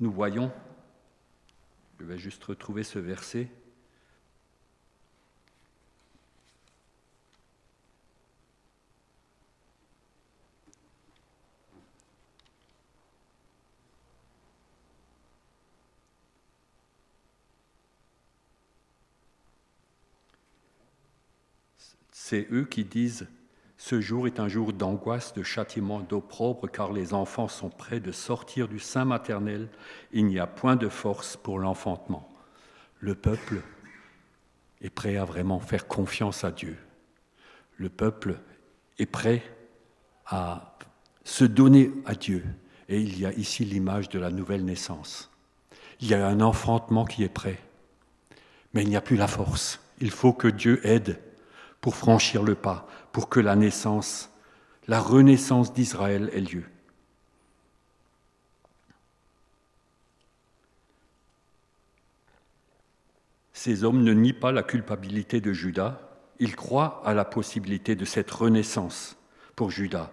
Nous 0.00 0.10
voyons, 0.10 0.50
je 1.98 2.04
vais 2.04 2.18
juste 2.18 2.42
retrouver 2.44 2.82
ce 2.82 2.98
verset, 2.98 3.48
C'est 22.30 22.46
eux 22.52 22.64
qui 22.64 22.84
disent 22.84 23.26
Ce 23.76 24.00
jour 24.00 24.28
est 24.28 24.38
un 24.38 24.46
jour 24.46 24.72
d'angoisse, 24.72 25.34
de 25.34 25.42
châtiment, 25.42 25.98
d'opprobre, 25.98 26.70
car 26.70 26.92
les 26.92 27.12
enfants 27.12 27.48
sont 27.48 27.70
prêts 27.70 27.98
de 27.98 28.12
sortir 28.12 28.68
du 28.68 28.78
sein 28.78 29.04
maternel. 29.04 29.68
Il 30.12 30.26
n'y 30.26 30.38
a 30.38 30.46
point 30.46 30.76
de 30.76 30.88
force 30.88 31.36
pour 31.36 31.58
l'enfantement. 31.58 32.28
Le 33.00 33.16
peuple 33.16 33.62
est 34.80 34.90
prêt 34.90 35.16
à 35.16 35.24
vraiment 35.24 35.58
faire 35.58 35.88
confiance 35.88 36.44
à 36.44 36.52
Dieu. 36.52 36.76
Le 37.78 37.88
peuple 37.88 38.38
est 39.00 39.06
prêt 39.06 39.42
à 40.24 40.78
se 41.24 41.44
donner 41.44 41.90
à 42.06 42.14
Dieu. 42.14 42.44
Et 42.88 43.00
il 43.00 43.18
y 43.18 43.26
a 43.26 43.32
ici 43.32 43.64
l'image 43.64 44.08
de 44.08 44.20
la 44.20 44.30
nouvelle 44.30 44.64
naissance. 44.64 45.32
Il 45.98 46.06
y 46.06 46.14
a 46.14 46.28
un 46.28 46.40
enfantement 46.40 47.04
qui 47.04 47.24
est 47.24 47.28
prêt, 47.28 47.58
mais 48.72 48.84
il 48.84 48.88
n'y 48.88 48.94
a 48.94 49.00
plus 49.00 49.16
la 49.16 49.26
force. 49.26 49.80
Il 50.00 50.12
faut 50.12 50.32
que 50.32 50.46
Dieu 50.46 50.80
aide 50.86 51.18
pour 51.80 51.96
franchir 51.96 52.42
le 52.42 52.54
pas, 52.54 52.86
pour 53.12 53.28
que 53.28 53.40
la 53.40 53.56
naissance, 53.56 54.30
la 54.86 55.00
renaissance 55.00 55.72
d'Israël 55.72 56.30
ait 56.32 56.40
lieu. 56.40 56.64
Ces 63.52 63.84
hommes 63.84 64.02
ne 64.02 64.14
nient 64.14 64.32
pas 64.32 64.52
la 64.52 64.62
culpabilité 64.62 65.40
de 65.40 65.52
Judas, 65.52 66.00
ils 66.38 66.56
croient 66.56 67.02
à 67.04 67.12
la 67.12 67.26
possibilité 67.26 67.94
de 67.94 68.06
cette 68.06 68.30
renaissance 68.30 69.18
pour 69.54 69.70
Judas. 69.70 70.10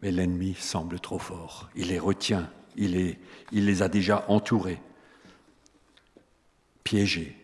Mais 0.00 0.12
l'ennemi 0.12 0.54
semble 0.54 1.00
trop 1.00 1.18
fort, 1.18 1.68
il 1.74 1.88
les 1.88 1.98
retient, 1.98 2.48
il 2.76 3.18
les, 3.50 3.82
a 3.82 3.88
déjà 3.88 4.24
entourés, 4.28 4.80
piégés. 6.84 7.36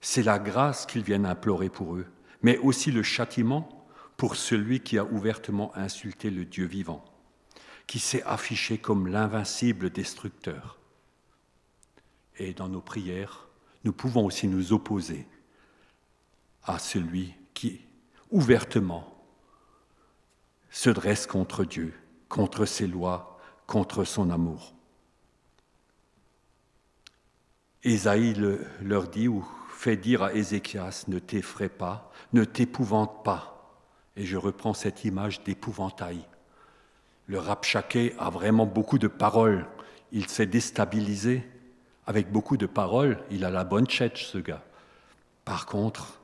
C'est 0.00 0.22
la 0.22 0.38
grâce 0.38 0.86
qu'ils 0.86 1.02
viennent 1.02 1.26
implorer 1.26 1.68
pour 1.68 1.96
eux 1.96 2.06
mais 2.42 2.58
aussi 2.58 2.90
le 2.90 3.02
châtiment 3.02 3.86
pour 4.16 4.36
celui 4.36 4.80
qui 4.80 4.98
a 4.98 5.04
ouvertement 5.04 5.74
insulté 5.76 6.30
le 6.30 6.44
Dieu 6.44 6.66
vivant, 6.66 7.04
qui 7.86 7.98
s'est 7.98 8.22
affiché 8.24 8.78
comme 8.78 9.06
l'invincible 9.06 9.90
destructeur. 9.90 10.78
Et 12.36 12.52
dans 12.52 12.68
nos 12.68 12.80
prières, 12.80 13.48
nous 13.84 13.92
pouvons 13.92 14.26
aussi 14.26 14.46
nous 14.46 14.72
opposer 14.72 15.26
à 16.64 16.78
celui 16.78 17.34
qui, 17.54 17.80
ouvertement, 18.30 19.24
se 20.70 20.90
dresse 20.90 21.26
contre 21.26 21.64
Dieu, 21.64 21.94
contre 22.28 22.64
ses 22.64 22.86
lois, 22.86 23.38
contre 23.66 24.04
son 24.04 24.30
amour. 24.30 24.74
Ésaïe 27.82 28.34
leur 28.82 29.08
dit, 29.08 29.28
ou 29.28 29.46
fait 29.80 29.96
dire 29.96 30.22
à 30.22 30.34
Ézéchias, 30.34 31.04
ne 31.08 31.18
t'effraie 31.18 31.70
pas, 31.70 32.12
ne 32.34 32.44
t'épouvante 32.44 33.24
pas. 33.24 33.78
Et 34.14 34.26
je 34.26 34.36
reprends 34.36 34.74
cette 34.74 35.06
image 35.06 35.42
d'épouvantail. 35.42 36.20
Le 37.26 37.38
Rapchaké 37.38 38.14
a 38.18 38.28
vraiment 38.28 38.66
beaucoup 38.66 38.98
de 38.98 39.08
paroles. 39.08 39.66
Il 40.12 40.28
s'est 40.28 40.44
déstabilisé 40.44 41.48
avec 42.06 42.30
beaucoup 42.30 42.58
de 42.58 42.66
paroles. 42.66 43.24
Il 43.30 43.42
a 43.42 43.50
la 43.50 43.64
bonne 43.64 43.86
tchetch, 43.86 44.26
ce 44.26 44.36
gars. 44.36 44.62
Par 45.46 45.64
contre, 45.64 46.20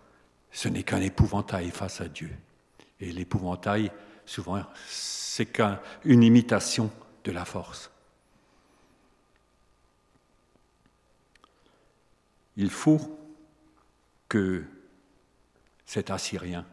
ce 0.50 0.68
n'est 0.68 0.82
qu'un 0.82 1.00
épouvantail 1.00 1.70
face 1.70 2.02
à 2.02 2.08
Dieu. 2.08 2.30
Et 3.00 3.10
l'épouvantail, 3.10 3.90
souvent, 4.26 4.62
c'est 4.86 5.46
qu'une 5.46 6.22
imitation 6.22 6.90
de 7.24 7.32
la 7.32 7.46
force. 7.46 7.90
Il 12.58 12.68
faut 12.70 13.15
que 14.28 14.64
cet 15.84 16.10
Assyrien 16.10 16.66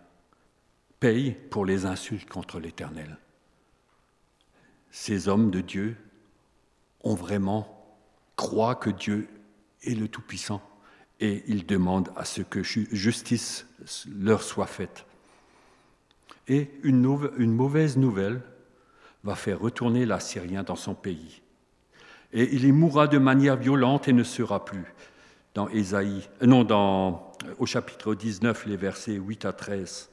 paye 1.00 1.32
pour 1.32 1.66
les 1.66 1.86
insultes 1.86 2.30
contre 2.30 2.60
l'Éternel. 2.60 3.18
Ces 4.92 5.28
hommes 5.28 5.52
de 5.52 5.62
Dieu 5.62 5.98
ont 7.04 7.16
vraiment 7.16 7.98
croient 8.36 8.76
que 8.76 8.90
Dieu 8.90 9.28
est 9.84 9.96
le 9.96 10.08
Tout-Puissant 10.08 10.62
et 11.20 11.44
ils 11.48 11.66
demandent 11.66 12.12
à 12.16 12.26
ce 12.26 12.42
que 12.42 12.64
justice 12.64 13.68
leur 14.08 14.44
soit 14.44 14.68
faite. 14.68 15.06
Et 16.48 16.72
une, 16.84 17.02
mauvaise 17.48 17.98
nouvelle 17.98 18.42
va 19.24 19.36
faire 19.36 19.60
retourner 19.60 20.06
l'Assyrien 20.06 20.64
dans 20.64 20.76
son 20.76 20.96
pays. 20.96 21.42
Et 22.34 22.54
il 22.54 22.66
y 22.66 22.72
mourra 22.72 23.08
de 23.08 23.18
manière 23.18 23.56
violente 23.56 24.08
et 24.08 24.14
ne 24.14 24.24
sera 24.24 24.66
plus. 24.66 24.94
Dans 25.54 25.70
Ésaïe, 25.70 26.28
euh, 26.42 26.48
non, 26.48 26.64
dans 26.64 27.32
au 27.60 27.66
chapitre 27.66 28.16
19, 28.16 28.66
les 28.66 28.78
versets 28.78 29.14
8 29.14 29.46
à 29.46 29.54
13. 29.54 30.10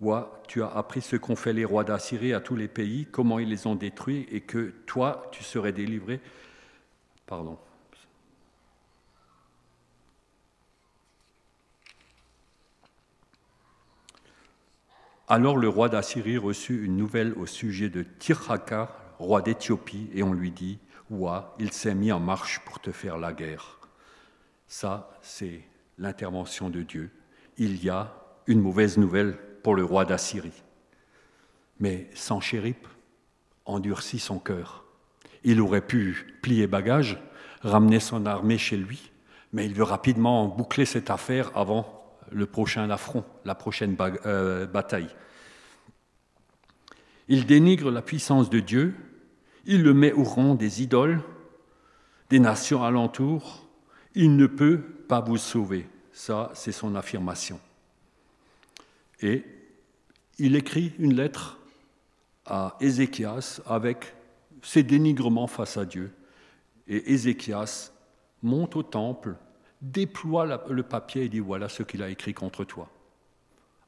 Vois, 0.00 0.42
tu 0.48 0.62
as 0.62 0.68
appris 0.68 1.00
ce 1.00 1.14
qu'ont 1.14 1.36
fait 1.36 1.52
les 1.52 1.64
rois 1.64 1.84
d'Assyrie 1.84 2.34
à 2.34 2.40
tous 2.40 2.56
les 2.56 2.66
pays, 2.66 3.06
comment 3.06 3.38
ils 3.38 3.48
les 3.48 3.66
ont 3.68 3.76
détruits, 3.76 4.26
et 4.32 4.40
que 4.40 4.74
toi, 4.86 5.28
tu 5.30 5.44
serais 5.44 5.72
délivré. 5.72 6.20
Pardon. 7.26 7.56
Alors 15.28 15.56
le 15.56 15.68
roi 15.68 15.88
d'Assyrie 15.88 16.36
reçut 16.36 16.84
une 16.84 16.96
nouvelle 16.96 17.32
au 17.34 17.46
sujet 17.46 17.88
de 17.88 18.02
Tirhaka, 18.02 18.94
roi 19.18 19.40
d'Éthiopie, 19.40 20.10
et 20.12 20.22
on 20.22 20.32
lui 20.32 20.50
dit 20.50 20.78
il 21.58 21.72
s'est 21.72 21.94
mis 21.94 22.12
en 22.12 22.20
marche 22.20 22.60
pour 22.64 22.80
te 22.80 22.92
faire 22.92 23.18
la 23.18 23.32
guerre. 23.32 23.78
Ça, 24.66 25.10
c'est 25.20 25.62
l'intervention 25.98 26.70
de 26.70 26.82
Dieu. 26.82 27.10
Il 27.58 27.82
y 27.84 27.90
a 27.90 28.14
une 28.46 28.60
mauvaise 28.60 28.96
nouvelle 28.96 29.36
pour 29.62 29.74
le 29.74 29.84
roi 29.84 30.04
d'Assyrie. 30.04 30.62
Mais 31.78 32.08
Sanchérib 32.14 32.76
endurcit 33.64 34.18
son 34.18 34.38
cœur. 34.38 34.84
Il 35.44 35.60
aurait 35.60 35.86
pu 35.86 36.38
plier 36.42 36.66
bagage, 36.66 37.18
ramener 37.62 38.00
son 38.00 38.26
armée 38.26 38.58
chez 38.58 38.76
lui, 38.76 39.10
mais 39.52 39.66
il 39.66 39.74
veut 39.74 39.82
rapidement 39.82 40.48
boucler 40.48 40.84
cette 40.84 41.10
affaire 41.10 41.50
avant 41.56 42.02
le 42.30 42.46
prochain 42.46 42.88
affront, 42.90 43.24
la 43.44 43.54
prochaine 43.54 43.96
euh, 44.26 44.66
bataille. 44.66 45.14
Il 47.28 47.46
dénigre 47.46 47.90
la 47.90 48.02
puissance 48.02 48.50
de 48.50 48.60
Dieu, 48.60 48.94
il 49.64 49.82
le 49.82 49.94
met 49.94 50.12
au 50.12 50.24
rang 50.24 50.54
des 50.54 50.82
idoles, 50.82 51.22
des 52.30 52.40
nations 52.40 52.82
alentours, 52.82 53.68
il 54.14 54.36
ne 54.36 54.46
peut 54.46 54.80
pas 55.08 55.20
vous 55.20 55.36
sauver. 55.36 55.88
Ça, 56.12 56.50
c'est 56.54 56.72
son 56.72 56.94
affirmation. 56.94 57.60
Et 59.20 59.44
il 60.38 60.56
écrit 60.56 60.92
une 60.98 61.14
lettre 61.14 61.58
à 62.46 62.76
Ézéchias 62.80 63.60
avec 63.66 64.14
ses 64.62 64.82
dénigrements 64.82 65.46
face 65.46 65.76
à 65.76 65.84
Dieu. 65.84 66.12
Et 66.88 67.12
Ézéchias 67.12 67.92
monte 68.42 68.76
au 68.76 68.82
temple, 68.82 69.36
déploie 69.80 70.62
le 70.68 70.82
papier 70.82 71.24
et 71.24 71.28
dit 71.28 71.38
voilà 71.38 71.68
ce 71.68 71.82
qu'il 71.82 72.02
a 72.02 72.10
écrit 72.10 72.34
contre 72.34 72.64
toi. 72.64 72.90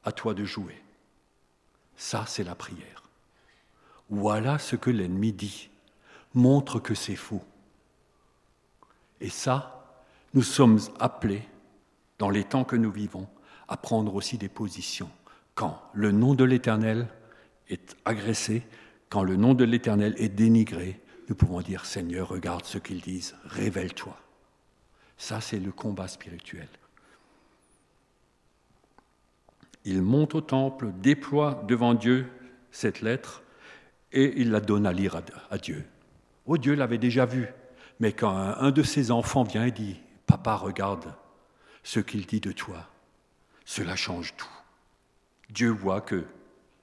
À 0.03 0.11
toi 0.11 0.33
de 0.33 0.45
jouer. 0.45 0.81
Ça, 1.97 2.25
c'est 2.27 2.43
la 2.43 2.55
prière. 2.55 3.04
Voilà 4.09 4.59
ce 4.59 4.75
que 4.75 4.89
l'ennemi 4.89 5.33
dit. 5.33 5.69
Montre 6.33 6.79
que 6.79 6.93
c'est 6.93 7.15
faux. 7.15 7.43
Et 9.21 9.29
ça, 9.29 10.01
nous 10.33 10.43
sommes 10.43 10.79
appelés, 10.99 11.47
dans 12.19 12.29
les 12.29 12.43
temps 12.43 12.65
que 12.65 12.75
nous 12.75 12.91
vivons, 12.91 13.27
à 13.67 13.77
prendre 13.77 14.13
aussi 14.15 14.37
des 14.37 14.49
positions. 14.49 15.09
Quand 15.55 15.81
le 15.93 16.11
nom 16.11 16.33
de 16.33 16.43
l'Éternel 16.43 17.07
est 17.69 17.95
agressé, 18.05 18.63
quand 19.09 19.23
le 19.23 19.37
nom 19.37 19.53
de 19.53 19.63
l'Éternel 19.63 20.13
est 20.17 20.29
dénigré, 20.29 20.99
nous 21.29 21.35
pouvons 21.35 21.61
dire 21.61 21.85
Seigneur, 21.85 22.27
regarde 22.27 22.65
ce 22.65 22.77
qu'ils 22.77 23.01
disent, 23.01 23.35
révèle-toi. 23.45 24.15
Ça, 25.17 25.41
c'est 25.41 25.59
le 25.59 25.71
combat 25.71 26.07
spirituel. 26.07 26.67
Il 29.85 30.01
monte 30.01 30.35
au 30.35 30.41
temple, 30.41 30.91
déploie 31.01 31.63
devant 31.67 31.93
Dieu 31.93 32.27
cette 32.71 33.01
lettre 33.01 33.41
et 34.15 34.41
il 34.41 34.51
la 34.51 34.59
donne 34.59 34.85
à 34.87 34.93
lire 34.93 35.21
à 35.51 35.57
Dieu. 35.57 35.85
Oh, 36.45 36.57
Dieu 36.57 36.73
l'avait 36.73 36.97
déjà 36.97 37.25
vu, 37.25 37.47
mais 37.99 38.13
quand 38.13 38.35
un 38.35 38.71
de 38.71 38.83
ses 38.83 39.11
enfants 39.11 39.43
vient 39.43 39.65
et 39.65 39.71
dit, 39.71 39.99
Papa, 40.25 40.55
regarde 40.55 41.13
ce 41.83 41.99
qu'il 41.99 42.25
dit 42.25 42.41
de 42.41 42.51
toi, 42.51 42.89
cela 43.65 43.95
change 43.95 44.35
tout. 44.35 44.49
Dieu 45.49 45.69
voit 45.69 46.01
que 46.01 46.25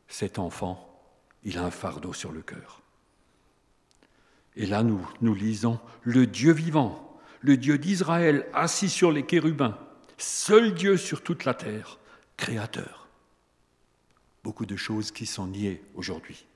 cet 0.07 0.39
enfant, 0.39 0.89
il 1.43 1.59
a 1.59 1.65
un 1.65 1.71
fardeau 1.71 2.13
sur 2.13 2.31
le 2.31 2.43
cœur. 2.43 2.83
Et 4.55 4.67
là, 4.67 4.83
nous, 4.83 5.05
nous 5.21 5.35
lisons, 5.35 5.81
le 6.03 6.27
Dieu 6.27 6.53
vivant 6.53 7.13
le 7.43 7.57
Dieu 7.57 7.77
d'Israël 7.77 8.47
assis 8.55 8.89
sur 8.89 9.13
les 9.13 9.27
chérubins, 9.29 9.77
seul 10.17 10.75
Dieu 10.75 10.97
sur 10.97 11.23
toute 11.23 11.45
la 11.45 11.55
terre, 11.55 11.99
créateur. 12.37 13.09
Beaucoup 14.45 14.67
de 14.67 14.77
choses 14.77 15.11
qui 15.11 15.27
sont 15.27 15.49
niées 15.49 15.83
aujourd'hui, 15.95 16.47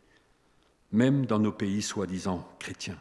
même 0.93 1.27
dans 1.27 1.39
nos 1.39 1.53
pays 1.53 1.83
soi-disant 1.83 2.47
chrétiens. 2.59 2.99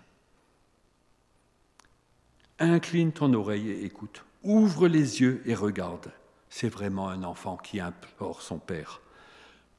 Incline 2.59 3.11
ton 3.11 3.33
oreille 3.33 3.69
et 3.69 3.85
écoute, 3.85 4.23
ouvre 4.43 4.87
les 4.87 5.21
yeux 5.21 5.41
et 5.45 5.55
regarde. 5.55 6.11
C'est 6.49 6.69
vraiment 6.69 7.09
un 7.09 7.23
enfant 7.23 7.57
qui 7.57 7.79
implore 7.79 8.41
son 8.41 8.59
père. 8.59 9.01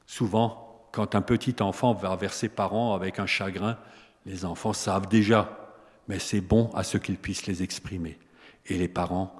Souvent, 0.05 0.87
quand 0.91 1.15
un 1.15 1.21
petit 1.21 1.55
enfant 1.61 1.93
va 1.93 2.15
vers 2.15 2.33
ses 2.33 2.49
parents 2.49 2.93
avec 2.93 3.19
un 3.19 3.25
chagrin, 3.25 3.77
les 4.25 4.45
enfants 4.45 4.73
savent 4.73 5.07
déjà 5.07 5.67
mais 6.07 6.19
c'est 6.19 6.41
bon 6.41 6.69
à 6.73 6.83
ce 6.83 6.97
qu'ils 6.97 7.17
puissent 7.17 7.47
les 7.47 7.63
exprimer. 7.63 8.17
Et 8.65 8.77
les 8.77 8.87
parents, 8.87 9.35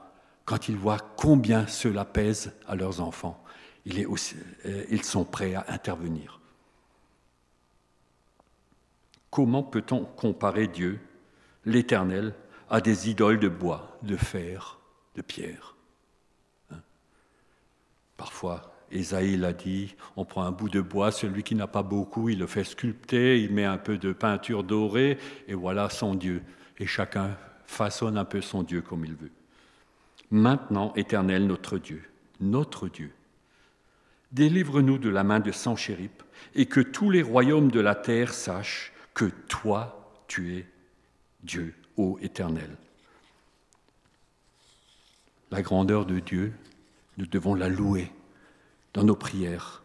quand 0.46 0.70
ils 0.70 0.76
voient 0.76 1.00
combien 1.18 1.68
cela 1.68 2.06
pèse 2.06 2.54
à 2.68 2.76
leurs 2.76 3.02
enfants, 3.02 3.42
euh, 3.88 4.86
ils 4.90 5.04
sont 5.04 5.24
prêts 5.24 5.56
à 5.56 5.66
intervenir. 5.70 6.37
Comment 9.38 9.62
peut-on 9.62 10.04
comparer 10.04 10.66
Dieu, 10.66 11.00
l'Éternel, 11.64 12.34
à 12.72 12.82
des 12.82 13.12
idoles 13.12 13.38
de 13.38 13.50
bois, 13.50 14.00
de 14.02 14.16
fer, 14.16 14.80
de 15.14 15.22
pierre 15.22 15.76
hein? 16.72 16.80
Parfois, 18.18 18.74
Esaïe 18.92 19.38
l'a 19.38 19.54
dit, 19.54 19.96
on 20.16 20.26
prend 20.26 20.42
un 20.42 20.52
bout 20.52 20.70
de 20.70 20.82
bois, 20.82 21.12
celui 21.12 21.44
qui 21.44 21.54
n'a 21.54 21.68
pas 21.68 21.84
beaucoup, 21.84 22.30
il 22.30 22.40
le 22.40 22.48
fait 22.48 22.64
sculpter, 22.64 23.40
il 23.40 23.54
met 23.54 23.64
un 23.64 23.78
peu 23.78 24.00
de 24.00 24.12
peinture 24.12 24.64
dorée, 24.64 25.20
et 25.48 25.54
voilà 25.54 25.92
son 25.92 26.16
Dieu. 26.16 26.42
Et 26.80 26.88
chacun 26.88 27.38
façonne 27.68 28.18
un 28.18 28.26
peu 28.26 28.42
son 28.42 28.64
Dieu 28.64 28.82
comme 28.82 29.06
il 29.06 29.14
veut. 29.14 29.32
Maintenant, 30.32 30.94
éternel 30.96 31.46
notre 31.46 31.78
Dieu, 31.78 32.02
notre 32.42 32.88
Dieu, 32.88 33.12
délivre-nous 34.32 34.98
de 34.98 35.10
la 35.10 35.24
main 35.24 35.40
de 35.40 35.52
Sanchérib, 35.52 36.24
et 36.56 36.66
que 36.66 36.80
tous 36.80 37.12
les 37.12 37.22
royaumes 37.22 37.70
de 37.70 37.80
la 37.80 37.94
terre 37.94 38.34
sachent 38.34 38.94
que 39.18 39.26
toi, 39.26 40.14
tu 40.28 40.56
es 40.56 40.68
Dieu, 41.42 41.74
ô 41.98 42.20
éternel. 42.22 42.78
La 45.50 45.64
grandeur 45.64 46.06
de 46.06 46.20
Dieu, 46.20 46.54
nous 47.18 47.26
devons 47.26 47.56
la 47.56 47.68
louer 47.68 48.12
dans 48.94 49.04
nos 49.04 49.16
prières. 49.16 49.82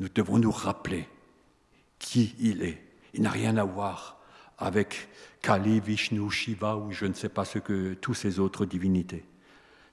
Nous 0.00 0.08
devons 0.08 0.38
nous 0.38 0.50
rappeler 0.50 1.08
qui 2.00 2.34
il 2.40 2.64
est. 2.64 2.82
Il 3.14 3.22
n'a 3.22 3.30
rien 3.30 3.56
à 3.58 3.64
voir 3.64 4.18
avec 4.58 5.08
Kali, 5.40 5.78
Vishnu, 5.78 6.28
Shiva 6.28 6.78
ou 6.78 6.90
je 6.90 7.06
ne 7.06 7.14
sais 7.14 7.28
pas 7.28 7.44
ce 7.44 7.60
que 7.60 7.94
tous 7.94 8.14
ces 8.14 8.40
autres 8.40 8.66
divinités. 8.66 9.24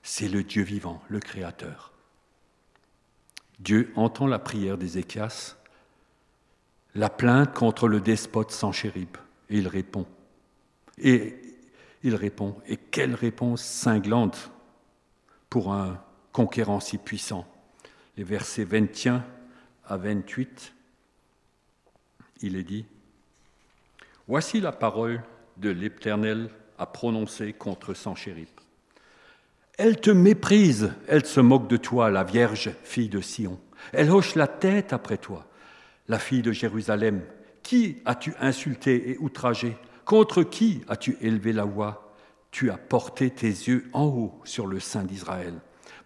C'est 0.02 0.28
le 0.28 0.42
Dieu 0.42 0.64
vivant, 0.64 1.00
le 1.08 1.20
Créateur. 1.20 1.92
Dieu 3.60 3.92
entend 3.94 4.26
la 4.26 4.40
prière 4.40 4.76
d'Ézéchias, 4.76 5.54
la 6.96 7.10
plainte 7.10 7.54
contre 7.54 7.88
le 7.88 8.00
despote 8.00 8.50
sans 8.50 8.72
chérib, 8.72 9.16
et 9.50 9.58
il 9.58 9.68
répond. 9.68 10.06
Et 10.98 11.36
il 12.02 12.14
répond. 12.14 12.56
Et 12.66 12.76
quelle 12.76 13.14
réponse 13.14 13.62
cinglante 13.62 14.50
pour 15.50 15.72
un 15.72 16.02
conquérant 16.32 16.80
si 16.80 16.98
puissant 16.98 17.46
les 18.16 18.24
versets 18.24 18.64
21 18.64 19.24
à 19.86 19.96
28, 19.96 20.72
il 22.42 22.56
est 22.56 22.62
dit 22.62 22.86
Voici 24.26 24.60
la 24.60 24.72
parole 24.72 25.22
de 25.58 25.70
l'Éternel 25.70 26.50
à 26.78 26.86
prononcer 26.86 27.52
contre 27.52 27.94
Sanchérib. 27.94 28.48
Elle 29.78 30.00
te 30.00 30.10
méprise, 30.10 30.92
elle 31.06 31.26
se 31.26 31.40
moque 31.40 31.68
de 31.68 31.76
toi, 31.76 32.10
la 32.10 32.24
Vierge, 32.24 32.70
fille 32.82 33.08
de 33.08 33.20
Sion. 33.20 33.60
Elle 33.92 34.10
hoche 34.10 34.34
la 34.34 34.48
tête 34.48 34.92
après 34.92 35.18
toi, 35.18 35.46
la 36.08 36.18
fille 36.18 36.42
de 36.42 36.52
Jérusalem. 36.52 37.22
Qui 37.62 38.02
as-tu 38.04 38.32
insulté 38.40 39.10
et 39.10 39.18
outragé? 39.18 39.76
Contre 40.04 40.42
qui 40.42 40.82
as-tu 40.88 41.16
élevé 41.20 41.52
la 41.52 41.64
voix? 41.64 42.14
Tu 42.50 42.70
as 42.70 42.78
porté 42.78 43.30
tes 43.30 43.48
yeux 43.48 43.88
en 43.92 44.04
haut 44.04 44.40
sur 44.44 44.66
le 44.66 44.80
sein 44.80 45.04
d'Israël. 45.04 45.54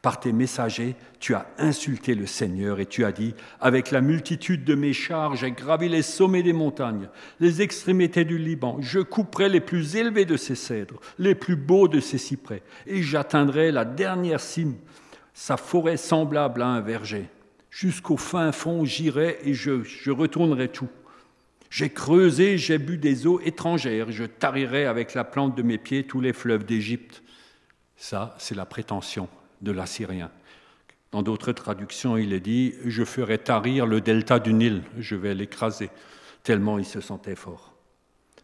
Par 0.03 0.19
tes 0.19 0.33
messagers, 0.33 0.97
tu 1.19 1.35
as 1.35 1.47
insulté 1.59 2.15
le 2.15 2.25
Seigneur 2.25 2.81
et 2.81 2.87
tu 2.87 3.05
as 3.05 3.13
dit, 3.13 3.35
avec 3.61 3.91
la 3.91 4.01
multitude 4.01 4.65
de 4.65 4.75
mes 4.75 4.95
chars, 4.95 5.37
j'ai 5.37 5.51
gravi 5.51 5.91
les 5.91 6.01
sommets 6.01 6.43
des 6.43 6.55
montagnes, 6.55 7.11
les 7.39 7.61
extrémités 7.61 8.25
du 8.25 8.39
Liban, 8.39 8.79
je 8.81 9.01
couperai 9.01 9.51
les 9.51 9.61
plus 9.61 9.97
élevés 9.97 10.25
de 10.25 10.39
ces 10.39 10.55
cèdres, 10.55 11.01
les 11.19 11.35
plus 11.35 11.57
beaux 11.57 11.87
de 11.87 12.01
ces 12.01 12.17
cyprès, 12.17 12.63
et 12.87 13.03
j'atteindrai 13.03 13.71
la 13.73 13.85
dernière 13.85 14.41
cime, 14.41 14.77
sa 15.35 15.59
forêt 15.59 15.99
semblable 15.99 16.63
à 16.63 16.69
un 16.69 16.81
verger. 16.81 17.29
Jusqu'au 17.71 18.17
fin 18.17 18.51
fond, 18.53 18.85
j'irai 18.85 19.39
et 19.45 19.55
je, 19.55 20.11
retournerai 20.11 20.69
tout. 20.69 20.89
J'ai 21.71 21.89
creusé, 21.89 22.59
j'ai 22.59 22.79
bu 22.79 22.99
des 22.99 23.29
eaux 23.29 23.41
étrangères, 23.41 24.11
je 24.11 24.25
tarirai 24.25 24.87
avec 24.87 25.15
la 25.15 25.23
plante 25.23 25.57
de 25.57 25.63
mes 25.63 25.79
pieds 25.79 26.05
tous 26.05 26.21
les 26.21 26.33
fleuves 26.33 26.65
d'Égypte. 26.65 27.23
Ça, 27.97 28.35
c'est 28.39 28.57
la 28.57 28.67
prétention 28.67 29.29
de 29.63 29.71
l'Assyrien. 29.71 30.33
Dans 31.13 31.23
d'autres 31.23 31.53
traductions, 31.53 32.17
il 32.17 32.33
est 32.33 32.41
dit 32.41 32.75
Je 32.85 33.05
ferai 33.05 33.39
tarir 33.39 33.87
le 33.87 34.01
delta 34.01 34.41
du 34.41 34.53
Nil, 34.53 34.83
je 34.99 35.15
vais 35.15 35.35
l'écraser, 35.35 35.91
tellement 36.43 36.79
il 36.79 36.85
se 36.85 37.01
sentait 37.01 37.37
fort. 37.37 37.75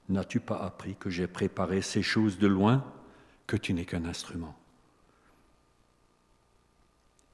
N'as-tu 0.09 0.39
pas 0.39 0.59
appris 0.59 0.95
que 0.95 1.11
j'ai 1.11 1.27
préparé 1.27 1.83
ces 1.83 2.03
choses 2.03 2.39
de 2.39 2.47
loin, 2.47 2.85
que 3.49 3.57
tu 3.57 3.74
n'es 3.74 3.85
qu'un 3.85 4.05
instrument 4.05 4.57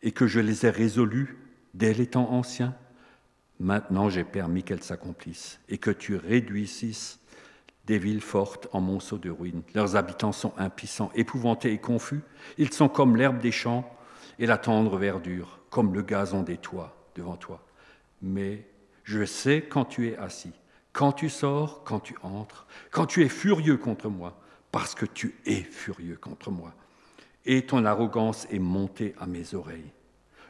Et 0.03 0.13
que 0.13 0.27
je 0.27 0.41
les 0.41 0.65
ai 0.65 0.71
résolues 0.71 1.37
dès 1.75 1.95
les 1.95 2.07
temps 2.07 2.31
anciens 2.31 2.75
Maintenant 3.63 4.09
j'ai 4.09 4.25
permis 4.25 4.65
qu'elles 4.65 4.83
s'accomplissent 4.83 5.61
et 5.69 5.79
que 5.79 5.93
tu 5.93 6.17
réduisisses 6.17 7.21
des 7.87 7.97
villes 7.97 8.21
fortes 8.21 8.69
en 8.73 8.81
monceaux 8.81 9.19
de 9.19 9.31
ruines. 9.31 9.63
Leurs 9.73 9.95
habitants 9.95 10.33
sont 10.33 10.53
impuissants, 10.59 11.13
épouvantés 11.15 11.73
et 11.73 11.79
confus. 11.79 12.23
Ils 12.59 12.73
sont 12.73 12.89
comme 12.89 13.17
l'herbe 13.17 13.39
des 13.39 13.53
champs 13.53 13.89
et 14.41 14.47
la 14.47 14.59
tendre 14.59 14.97
verdure, 14.97 15.61
comme 15.71 15.95
le 15.95 16.03
gazon 16.03 16.43
des 16.43 16.57
toits 16.57 16.97
devant 17.15 17.37
toi. 17.37 17.65
Mais 18.21 18.67
je 19.05 19.25
sais 19.25 19.63
quand 19.63 19.85
tu 19.85 20.09
es 20.09 20.17
assis, 20.17 20.55
quand 20.93 21.13
tu 21.13 21.29
sors, 21.29 21.85
quand 21.85 22.01
tu 22.01 22.17
entres, 22.25 22.67
quand 22.91 23.07
tu 23.07 23.23
es 23.23 23.29
furieux 23.29 23.77
contre 23.77 24.09
moi, 24.09 24.41
parce 24.73 24.97
que 24.97 25.07
tu 25.07 25.37
es 25.47 25.63
furieux 25.63 26.17
contre 26.17 26.51
moi. 26.51 26.75
Et 27.45 27.65
ton 27.65 27.85
arrogance 27.85 28.49
est 28.51 28.59
montée 28.59 29.15
à 29.21 29.27
mes 29.27 29.55
oreilles. 29.55 29.93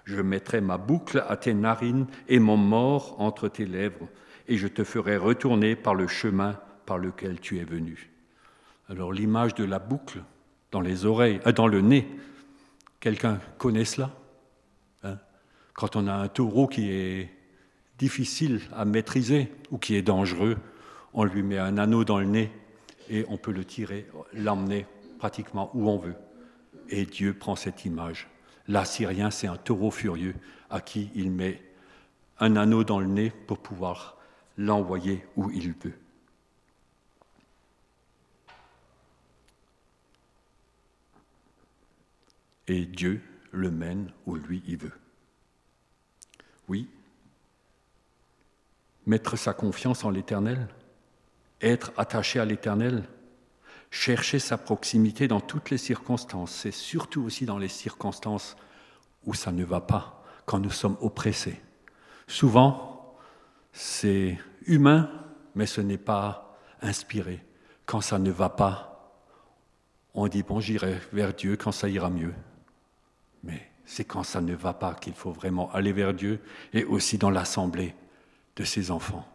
Je 0.04 0.20
mettrai 0.20 0.60
ma 0.60 0.78
boucle 0.78 1.24
à 1.28 1.36
tes 1.36 1.54
narines 1.54 2.06
et 2.28 2.38
mon 2.38 2.56
mort 2.56 3.20
entre 3.20 3.48
tes 3.48 3.66
lèvres, 3.66 4.08
et 4.48 4.56
je 4.56 4.66
te 4.68 4.84
ferai 4.84 5.16
retourner 5.16 5.76
par 5.76 5.94
le 5.94 6.08
chemin 6.08 6.58
par 6.86 6.98
lequel 6.98 7.40
tu 7.40 7.58
es 7.58 7.64
venu. 7.64 8.10
Alors 8.88 9.12
l'image 9.12 9.54
de 9.54 9.64
la 9.64 9.78
boucle 9.78 10.22
dans 10.70 10.80
les 10.80 11.06
oreilles, 11.06 11.40
euh, 11.46 11.52
dans 11.52 11.68
le 11.68 11.80
nez, 11.80 12.08
quelqu'un 13.00 13.40
connaît 13.58 13.84
cela 13.84 14.10
hein? 15.04 15.18
Quand 15.74 15.96
on 15.96 16.06
a 16.06 16.12
un 16.12 16.28
taureau 16.28 16.66
qui 16.66 16.90
est 16.90 17.30
difficile 17.98 18.60
à 18.74 18.84
maîtriser 18.84 19.52
ou 19.70 19.78
qui 19.78 19.94
est 19.94 20.02
dangereux, 20.02 20.56
on 21.14 21.24
lui 21.24 21.42
met 21.42 21.58
un 21.58 21.78
anneau 21.78 22.04
dans 22.04 22.18
le 22.18 22.26
nez 22.26 22.50
et 23.08 23.24
on 23.28 23.36
peut 23.36 23.52
le 23.52 23.64
tirer, 23.64 24.06
l'emmener 24.32 24.86
pratiquement 25.18 25.70
où 25.74 25.88
on 25.88 25.98
veut. 25.98 26.16
Et 26.88 27.04
Dieu 27.06 27.32
prend 27.34 27.56
cette 27.56 27.84
image. 27.84 28.28
L'Assyrien, 28.68 29.30
c'est 29.30 29.46
un 29.46 29.56
taureau 29.56 29.90
furieux 29.90 30.34
à 30.70 30.80
qui 30.80 31.10
il 31.14 31.30
met 31.30 31.62
un 32.38 32.56
anneau 32.56 32.84
dans 32.84 33.00
le 33.00 33.06
nez 33.06 33.30
pour 33.30 33.58
pouvoir 33.58 34.16
l'envoyer 34.56 35.24
où 35.36 35.50
il 35.50 35.72
veut. 35.72 35.98
Et 42.68 42.86
Dieu 42.86 43.20
le 43.50 43.70
mène 43.70 44.12
où 44.26 44.36
lui 44.36 44.62
il 44.66 44.78
veut. 44.78 44.92
Oui, 46.68 46.88
mettre 49.06 49.36
sa 49.36 49.52
confiance 49.52 50.04
en 50.04 50.10
l'Éternel, 50.10 50.68
être 51.60 51.92
attaché 51.96 52.38
à 52.38 52.44
l'Éternel, 52.44 53.04
chercher 53.92 54.38
sa 54.38 54.56
proximité 54.56 55.28
dans 55.28 55.40
toutes 55.40 55.68
les 55.68 55.76
circonstances, 55.76 56.50
c'est 56.50 56.72
surtout 56.72 57.22
aussi 57.22 57.44
dans 57.44 57.58
les 57.58 57.68
circonstances 57.68 58.56
où 59.26 59.34
ça 59.34 59.52
ne 59.52 59.64
va 59.64 59.82
pas, 59.82 60.24
quand 60.46 60.58
nous 60.58 60.70
sommes 60.70 60.96
oppressés. 61.02 61.60
Souvent, 62.26 63.14
c'est 63.70 64.38
humain, 64.64 65.10
mais 65.54 65.66
ce 65.66 65.82
n'est 65.82 65.98
pas 65.98 66.58
inspiré. 66.80 67.44
Quand 67.84 68.00
ça 68.00 68.18
ne 68.18 68.30
va 68.30 68.48
pas, 68.48 69.14
on 70.14 70.26
dit, 70.26 70.42
bon, 70.42 70.58
j'irai 70.58 70.98
vers 71.12 71.34
Dieu 71.34 71.56
quand 71.56 71.72
ça 71.72 71.88
ira 71.90 72.08
mieux. 72.08 72.34
Mais 73.44 73.70
c'est 73.84 74.06
quand 74.06 74.22
ça 74.22 74.40
ne 74.40 74.54
va 74.54 74.72
pas 74.72 74.94
qu'il 74.94 75.14
faut 75.14 75.32
vraiment 75.32 75.70
aller 75.72 75.92
vers 75.92 76.14
Dieu 76.14 76.40
et 76.72 76.84
aussi 76.84 77.18
dans 77.18 77.30
l'assemblée 77.30 77.94
de 78.56 78.64
ses 78.64 78.90
enfants. 78.90 79.28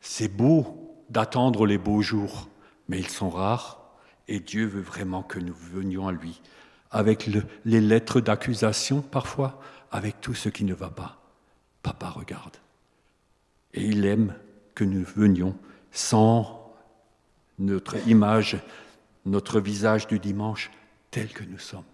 C'est 0.00 0.28
beau 0.28 1.04
d'attendre 1.10 1.66
les 1.66 1.78
beaux 1.78 2.00
jours, 2.00 2.48
mais 2.88 2.98
ils 2.98 3.08
sont 3.08 3.30
rares 3.30 3.78
et 4.28 4.40
Dieu 4.40 4.66
veut 4.66 4.82
vraiment 4.82 5.22
que 5.22 5.38
nous 5.38 5.54
venions 5.54 6.08
à 6.08 6.12
lui, 6.12 6.40
avec 6.90 7.26
les 7.26 7.80
lettres 7.80 8.20
d'accusation 8.20 9.00
parfois, 9.00 9.60
avec 9.90 10.20
tout 10.20 10.34
ce 10.34 10.48
qui 10.48 10.64
ne 10.64 10.74
va 10.74 10.90
pas. 10.90 11.18
Papa 11.82 12.10
regarde. 12.10 12.56
Et 13.74 13.84
il 13.84 14.04
aime 14.04 14.34
que 14.74 14.84
nous 14.84 15.04
venions 15.04 15.56
sans 15.92 16.74
notre 17.58 17.96
image, 18.06 18.58
notre 19.24 19.60
visage 19.60 20.06
du 20.06 20.18
dimanche 20.18 20.70
tel 21.10 21.28
que 21.28 21.44
nous 21.44 21.58
sommes. 21.58 21.84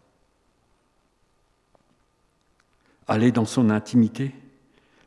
Aller 3.06 3.32
dans 3.32 3.44
son 3.44 3.70
intimité, 3.70 4.34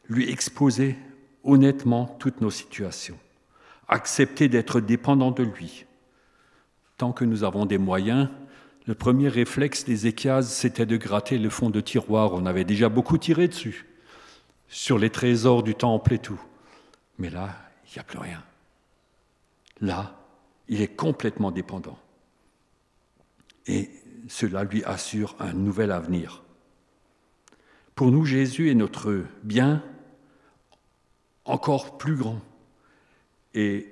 lui 0.08 0.30
exposer 0.30 0.98
honnêtement 1.44 2.06
toutes 2.20 2.42
nos 2.42 2.52
situations, 2.52 3.18
accepter 3.88 4.50
d'être 4.50 4.80
dépendant 4.80 5.32
de 5.32 5.44
lui. 5.44 5.86
Tant 6.98 7.12
que 7.12 7.26
nous 7.26 7.44
avons 7.44 7.66
des 7.66 7.78
moyens, 7.78 8.30
le 8.86 8.96
premier 8.96 9.28
réflexe 9.28 9.84
des 9.84 10.08
échiases, 10.08 10.50
c'était 10.50 10.86
de 10.86 10.98
gratter 10.98 11.38
le 11.38 11.50
fond 11.50 11.70
de 11.70 11.82
tiroir. 11.82 12.34
On 12.34 12.46
avait 12.46 12.64
déjà 12.64 12.90
beaucoup 12.90 13.18
tiré 13.18 13.48
dessus, 13.48 13.86
sur 14.68 14.98
les 14.98 15.10
trésors 15.10 15.62
du 15.62 15.76
temple 15.76 16.14
et 16.14 16.20
tout. 16.20 16.40
Mais 17.20 17.30
là, 17.30 17.56
il 17.86 17.94
n'y 17.94 18.00
a 18.00 18.04
plus 18.04 18.20
rien. 18.20 18.44
Là, 19.82 20.16
il 20.68 20.82
est 20.82 20.96
complètement 20.96 21.52
dépendant. 21.52 22.00
Et 23.68 23.90
cela 24.28 24.64
lui 24.64 24.84
assure 24.84 25.36
un 25.40 25.54
nouvel 25.54 25.92
avenir. 25.92 26.44
Pour 27.96 28.12
nous, 28.12 28.26
Jésus 28.26 28.70
est 28.70 28.76
notre 28.76 29.24
bien, 29.44 29.84
encore 31.46 31.98
plus 31.98 32.16
grand. 32.16 32.40
Et 33.58 33.92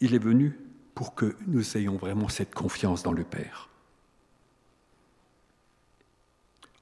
il 0.00 0.14
est 0.14 0.18
venu 0.18 0.58
pour 0.94 1.14
que 1.14 1.36
nous 1.46 1.76
ayons 1.76 1.96
vraiment 1.96 2.30
cette 2.30 2.54
confiance 2.54 3.02
dans 3.02 3.12
le 3.12 3.24
Père. 3.24 3.68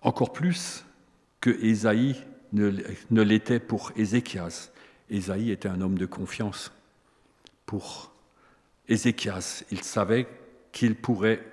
Encore 0.00 0.32
plus 0.32 0.84
que 1.40 1.50
Ésaïe 1.50 2.14
ne, 2.52 2.70
l'était 3.20 3.58
pour 3.58 3.90
Ézéchias. 3.96 4.70
Ésaïe 5.10 5.50
était 5.50 5.68
un 5.68 5.80
homme 5.80 5.98
de 5.98 6.06
confiance. 6.06 6.70
Pour 7.66 8.12
Ézéchias, 8.86 9.64
il 9.72 9.82
savait 9.82 10.28
qu'il 10.70 10.94
pourrait 10.94 11.44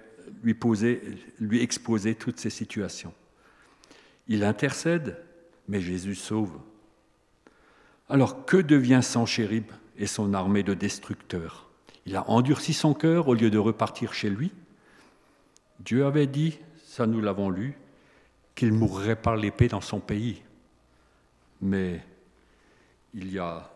lui, 0.43 0.53
poser, 0.53 1.01
lui 1.39 1.63
exposer 1.63 2.13
toutes 2.13 2.39
ces 2.39 2.51
situations. 2.51 3.15
Il 4.27 4.43
intercède, 4.43 5.17
mais 5.67 5.81
Jésus 5.81 6.13
sauve. 6.13 6.59
Alors 8.09 8.45
que 8.45 8.57
devient 8.57 9.01
Sanchérib? 9.01 9.71
Et 9.97 10.07
son 10.07 10.33
armée 10.33 10.63
de 10.63 10.73
destructeurs 10.73 11.69
Il 12.05 12.15
a 12.15 12.29
endurci 12.29 12.73
son 12.73 12.93
cœur 12.93 13.27
au 13.27 13.33
lieu 13.33 13.49
de 13.49 13.57
repartir 13.57 14.13
chez 14.13 14.29
lui. 14.29 14.51
Dieu 15.79 16.05
avait 16.05 16.27
dit, 16.27 16.59
ça 16.83 17.05
nous 17.05 17.21
l'avons 17.21 17.49
lu, 17.49 17.77
qu'il 18.55 18.71
mourrait 18.71 19.15
par 19.15 19.35
l'épée 19.35 19.67
dans 19.67 19.81
son 19.81 19.99
pays. 19.99 20.41
Mais 21.61 22.01
il 23.13 23.31
y 23.31 23.39
a, 23.39 23.71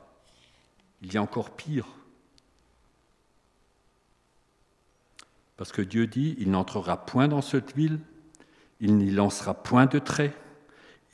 il 1.01 1.13
y 1.13 1.17
a 1.17 1.21
encore 1.21 1.51
pire. 1.51 1.87
Parce 5.57 5.71
que 5.71 5.81
Dieu 5.81 6.07
dit, 6.07 6.35
il 6.39 6.51
n'entrera 6.51 7.05
point 7.05 7.27
dans 7.27 7.41
cette 7.41 7.75
ville, 7.75 7.99
il 8.79 8.95
n'y 8.95 9.11
lancera 9.11 9.53
point 9.53 9.87
de 9.87 9.99
trait, 9.99 10.33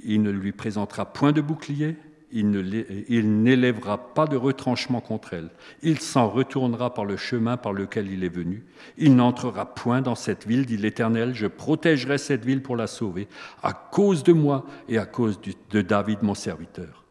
il 0.03 0.21
ne 0.21 0.29
lui 0.29 0.51
présentera 0.51 1.11
point 1.11 1.31
de 1.31 1.41
bouclier, 1.41 1.97
il 2.31 3.43
n'élèvera 3.43 4.13
pas 4.13 4.27
de 4.27 4.35
retranchement 4.35 5.01
contre 5.01 5.33
elle. 5.33 5.49
Il 5.81 5.99
s'en 5.99 6.29
retournera 6.29 6.93
par 6.93 7.05
le 7.05 7.17
chemin 7.17 7.57
par 7.57 7.73
lequel 7.73 8.11
il 8.11 8.23
est 8.23 8.29
venu. 8.29 8.65
Il 8.97 9.15
n'entrera 9.15 9.73
point 9.73 10.01
dans 10.01 10.15
cette 10.15 10.45
ville, 10.47 10.65
dit 10.65 10.77
l'Éternel. 10.77 11.33
Je 11.33 11.47
protégerai 11.47 12.17
cette 12.17 12.45
ville 12.45 12.61
pour 12.61 12.75
la 12.75 12.87
sauver, 12.87 13.27
à 13.63 13.73
cause 13.73 14.23
de 14.23 14.33
moi 14.33 14.65
et 14.89 14.97
à 14.97 15.05
cause 15.05 15.39
de 15.69 15.81
David, 15.81 16.23
mon 16.23 16.35
serviteur. 16.35 17.03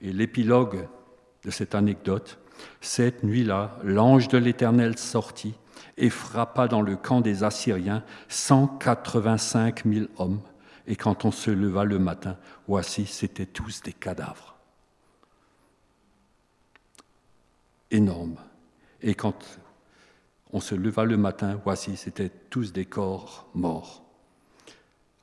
Et 0.00 0.12
l'épilogue 0.12 0.86
de 1.44 1.50
cette 1.50 1.74
anecdote, 1.74 2.38
cette 2.80 3.24
nuit-là, 3.24 3.78
l'ange 3.84 4.28
de 4.28 4.38
l'Éternel 4.38 4.98
sortit 4.98 5.54
et 5.96 6.10
frappa 6.10 6.68
dans 6.68 6.82
le 6.82 6.96
camp 6.96 7.20
des 7.20 7.44
Assyriens 7.44 8.02
185 8.28 9.84
000 9.84 10.06
hommes 10.18 10.40
et 10.88 10.96
quand 10.96 11.26
on 11.26 11.30
se 11.30 11.50
leva 11.50 11.84
le 11.84 11.98
matin, 11.98 12.38
voici, 12.66 13.04
c'étaient 13.04 13.46
tous 13.46 13.82
des 13.82 13.92
cadavres. 13.92 14.56
Énorme. 17.90 18.36
Et 19.02 19.14
quand 19.14 19.36
on 20.50 20.60
se 20.60 20.74
leva 20.74 21.04
le 21.04 21.18
matin, 21.18 21.60
voici, 21.62 21.94
c'étaient 21.96 22.32
tous 22.48 22.72
des 22.72 22.86
corps 22.86 23.50
morts. 23.52 24.02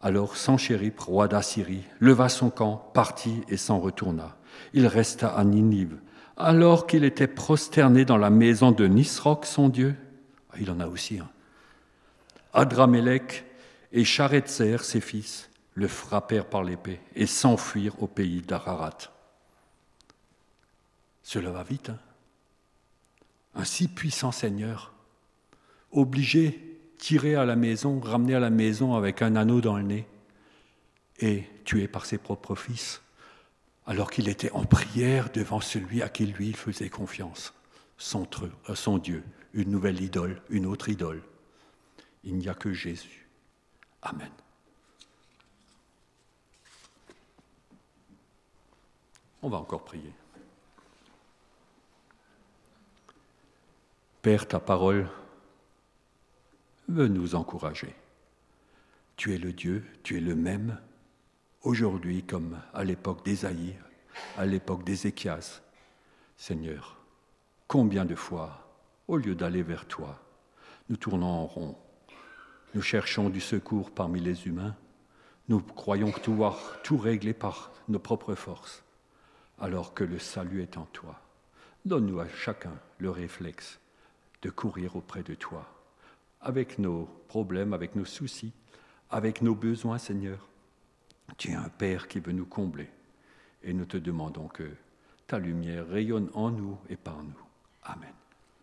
Alors 0.02 0.38
Sanchérip, 0.38 1.00
roi 1.00 1.28
d'Assyrie, 1.28 1.84
leva 2.00 2.30
son 2.30 2.52
camp, 2.52 2.92
partit 2.94 3.42
et 3.50 3.58
s'en 3.58 3.80
retourna. 3.80 4.38
Il 4.74 4.86
resta 4.86 5.30
à 5.30 5.44
Ninive, 5.44 5.98
alors 6.38 6.86
qu'il 6.86 7.04
était 7.04 7.28
prosterné 7.28 8.06
dans 8.06 8.18
la 8.18 8.30
maison 8.30 8.72
de 8.72 8.86
Nisroch, 8.86 9.46
son 9.46 9.70
Dieu. 9.70 9.96
Ah, 10.52 10.58
il 10.62 10.70
en 10.70 10.80
a 10.80 10.88
aussi 10.88 11.18
un. 11.18 11.30
Adramélec 12.54 13.46
et 13.92 14.04
Charetzer, 14.04 14.78
ses 14.84 15.02
fils, 15.02 15.50
le 15.76 15.88
frappèrent 15.88 16.50
par 16.50 16.64
l'épée 16.64 17.00
et 17.16 17.28
s'enfuirent 17.28 18.02
au 18.02 18.08
pays 18.08 18.42
d'Ararat. 18.42 18.98
Cela 21.22 21.52
va 21.52 21.64
vite. 21.64 21.90
Hein 21.90 22.00
un 23.56 23.64
si 23.64 23.88
puissant 23.88 24.32
Seigneur, 24.32 24.94
obligé, 25.92 26.80
tirer 26.98 27.36
à 27.36 27.46
la 27.46 27.56
maison, 27.56 28.00
ramener 28.00 28.36
à 28.36 28.40
la 28.40 28.50
maison 28.50 28.96
avec 28.96 29.22
un 29.22 29.36
anneau 29.36 29.62
dans 29.62 29.78
le 29.78 29.84
nez 29.84 30.08
et 31.20 31.44
tué 31.64 31.88
par 31.88 32.06
ses 32.06 32.18
propres 32.18 32.56
fils, 32.56 33.02
alors 33.86 34.12
qu'il 34.12 34.28
était 34.28 34.52
en 34.52 34.66
prière 34.66 35.30
devant 35.32 35.62
celui 35.62 36.02
à 36.02 36.10
qui 36.10 36.26
lui 36.26 36.54
faisait 36.54 36.90
confiance, 36.90 37.54
son, 37.98 38.28
euh, 38.70 38.76
son 38.76 38.98
Dieu, 38.98 39.24
une 39.54 39.72
nouvelle 39.72 40.02
idole, 40.02 40.42
une 40.50 40.66
autre 40.66 40.90
idole. 40.90 41.22
Il 42.24 42.36
n'y 42.36 42.50
a 42.50 42.54
que 42.54 42.74
Jésus. 42.74 43.28
Amen. 44.02 44.32
On 49.42 49.50
va 49.50 49.58
encore 49.58 49.84
prier. 49.84 50.14
Père, 54.22 54.48
ta 54.48 54.60
parole 54.60 55.08
veut 56.88 57.08
nous 57.08 57.36
encourager. 57.36 57.94
Tu 59.18 59.34
es 59.34 59.38
le 59.38 59.54
Dieu, 59.54 59.86
tu 60.04 60.18
es 60.18 60.20
le 60.20 60.36
même, 60.36 60.80
aujourd'hui 61.62 62.24
comme 62.24 62.60
à 62.74 62.84
l'époque 62.84 63.24
d'Ésaïe, 63.24 63.76
à 64.38 64.46
l'époque 64.46 64.84
d'Ézéchias. 64.84 65.62
Seigneur, 66.38 66.98
combien 67.68 68.06
de 68.06 68.16
fois, 68.16 68.68
au 69.08 69.18
lieu 69.18 69.36
d'aller 69.36 69.64
vers 69.64 69.88
toi, 69.88 70.20
nous 70.90 70.98
tournons 70.98 71.28
en 71.28 71.46
rond, 71.46 71.78
nous 72.74 72.82
cherchons 72.82 73.30
du 73.30 73.42
secours 73.42 73.92
parmi 73.92 74.20
les 74.20 74.48
humains, 74.48 74.76
nous 75.48 75.62
croyons 75.62 76.12
pouvoir 76.12 76.82
tout 76.84 76.98
régler 76.98 77.34
par 77.34 77.72
nos 77.88 78.00
propres 78.00 78.36
forces, 78.36 78.84
alors 79.60 79.94
que 79.94 80.04
le 80.04 80.20
salut 80.20 80.62
est 80.62 80.78
en 80.78 80.86
toi. 80.86 81.20
Donne-nous 81.86 82.20
à 82.20 82.28
chacun 82.28 82.74
le 82.98 83.10
réflexe 83.10 83.80
de 84.42 84.50
courir 84.50 84.96
auprès 84.96 85.24
de 85.24 85.36
toi, 85.36 85.68
avec 86.42 86.80
nos 86.80 87.06
problèmes, 87.28 87.74
avec 87.74 87.96
nos 87.96 88.06
soucis, 88.06 88.54
avec 89.10 89.42
nos 89.42 89.56
besoins, 89.56 89.98
Seigneur. 89.98 90.48
Tu 91.38 91.52
es 91.52 91.56
un 91.56 91.70
Père 91.70 92.08
qui 92.08 92.20
veut 92.20 92.32
nous 92.32 92.46
combler, 92.46 92.90
et 93.64 93.74
nous 93.74 93.86
te 93.86 93.98
demandons 93.98 94.48
que 94.48 94.70
ta 95.28 95.40
lumière 95.40 95.88
rayonne 95.88 96.30
en 96.34 96.52
nous 96.52 96.78
et 96.90 96.98
par 96.98 97.24
nous. 97.24 97.34
Amen. 97.84 98.14